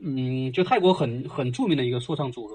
[0.00, 2.54] 嗯，就泰国很很著名的一个说唱组合，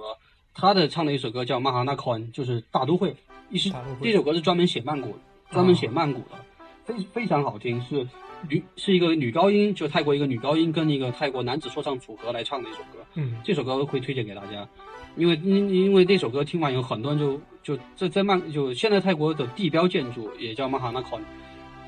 [0.54, 3.14] 他的唱的一首歌叫《马哈纳宽》，就是大都会。
[3.50, 3.72] 一是
[4.02, 5.16] 这首歌是专门写曼谷，
[5.52, 6.38] 专门写曼谷的，
[6.86, 8.08] 非非常好听，是
[8.48, 13.00] 女是一个女高音，就泰国一个女高音跟一个泰国男子说唱组合来唱的一首歌。
[13.16, 14.68] 嗯，这首歌会推荐给大家，
[15.16, 21.22] 因为因因为那首歌听完以后很多人就就在在曼就现在泰国的地标建筑也叫曼哈纳宽。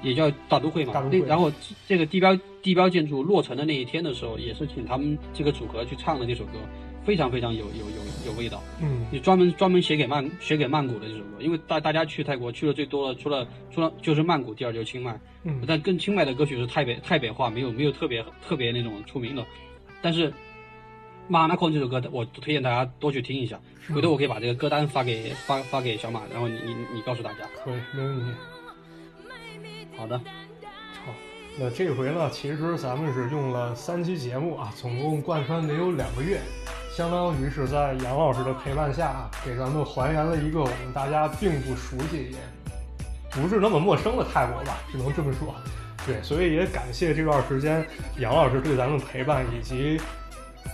[0.04, 0.94] 也叫大都会嘛，
[1.28, 1.52] 然后
[1.88, 6.54] 这个地标地标建筑落成的那一天的时候，也是请他们这个组合去唱的这首歌，
[7.06, 8.61] 非常非常有有有有味道。
[8.81, 15.19] 嗯，你专门专门写给曼写给曼谷的这首歌，因为大大家去泰国去的最多的，除了除了就是曼谷，第二就是清迈。
[15.43, 19.45] 嗯，但更清迈的歌曲是泰北泰北话，没有没有特别特别那种出名的。
[20.02, 20.31] 但是
[21.27, 23.60] 马纳空这首歌，我推荐大家多去听一下。
[23.93, 27.39] 回头我可以把这个歌单发给发发给小马，然后你你你告诉大家。
[27.64, 28.26] 可以，没问题。
[29.98, 31.14] 好的，好，
[31.60, 36.39] 那这回呢，其实咱们是用了三期节目啊，总共贯穿得有两个月，
[36.94, 42.38] 相当于是在杨老师的陪伴下，给咱们还原了一个我们大家并不熟悉也
[43.30, 45.56] 不是那么陌生的泰国吧，只能这么说。
[46.06, 47.86] 对，所以也感谢这段时间
[48.18, 50.02] 杨老师对咱们陪伴以及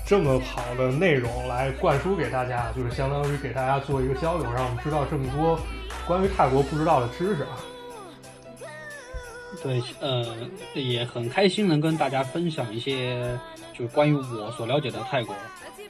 [0.08, 5.60] 这么好的内容来灌输给大家，就是相当于给大家做一个交流，让我们知道这么多
[6.08, 7.50] 关于泰国不知道的知识啊。
[9.64, 10.24] 对，呃，
[10.76, 13.20] 也很开心能跟大家分享一些，
[13.74, 15.36] 就是关于我所了解的泰国，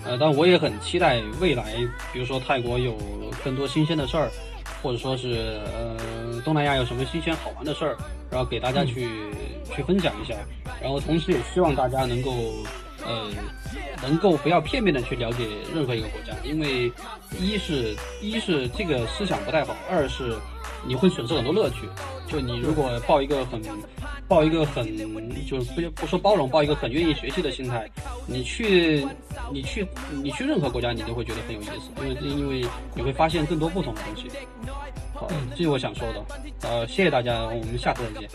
[0.05, 1.75] 呃，但我也很期待未来，
[2.13, 2.95] 比如说泰国有
[3.43, 4.31] 更多新鲜的事儿，
[4.81, 7.97] 或者说是呃东南亚有什么新鲜好玩的事儿，
[8.31, 9.09] 然后给大家去
[9.75, 10.33] 去分享一下，
[10.81, 12.31] 然后同时也希望大家能够，
[13.05, 13.29] 呃，
[14.01, 15.45] 能够不要片面的去了解
[15.75, 16.89] 任何一个国家，因为
[17.37, 20.33] 一是一是这个思想不太好，二是。
[20.87, 21.87] 你会损失很多乐趣。
[22.27, 23.61] 就你如果抱一个很，
[24.27, 24.85] 抱一个很，
[25.45, 27.89] 就是不不说包容，抱一个很愿意学习的心态，
[28.25, 29.07] 你去，
[29.51, 29.87] 你去，
[30.23, 32.65] 你去任何国家，你都会觉得很有意思，因为因为
[32.95, 34.29] 你会发现更多不同的东西。
[35.17, 36.23] 好，这是我想说的。
[36.61, 38.29] 呃，谢谢大家，我们下次再见。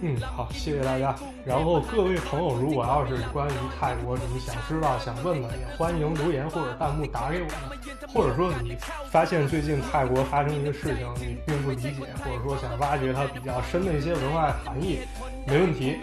[0.00, 1.16] 嗯，好，谢谢大家。
[1.44, 7.78] 然后各位朋友，如果要是关于泰国什么想知道、想问的，也欢迎留言或者弹幕打给我们。
[8.14, 8.76] 或者说你
[9.10, 11.92] 发现最近泰国发生一个事情，你并不理解，
[12.24, 15.00] 或者说想挖掘它比较深的一些文化含义，
[15.46, 15.96] 没问题，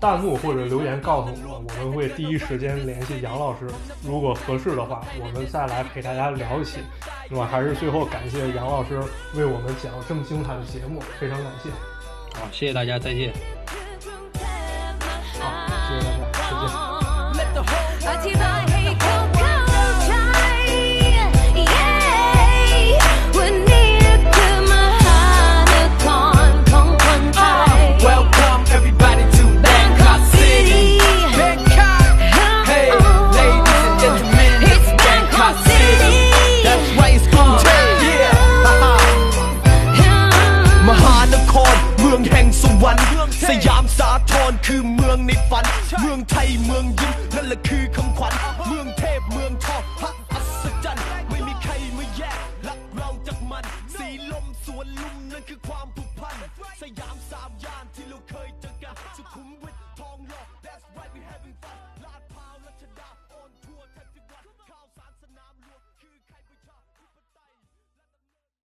[0.00, 3.68] 弹幕或者留言告诉我，我们会第一时间联系杨老师。
[4.02, 6.78] 如果合适的话，我们再来陪大家聊一起。
[7.28, 9.00] 那么还是最后感谢杨老师
[9.34, 11.70] 为我们讲这么精彩的节目，非常感谢。
[12.38, 13.32] 好，谢谢大家，再见。
[44.74, 45.66] คือเมืองในฝัน
[46.00, 48.34] เมืองไทยเมืองยิ้มนั่นแหละคือคำขวัญ
[48.68, 52.38] เมืองเทพเมืองทองพระอัศจรรย์ไม่มีใครมาแยก
[52.68, 53.64] ลักเราจากมัน
[53.96, 56.36] สีลมสวนลุมนั่นคือความผูกพัน
[56.82, 57.16] สยาม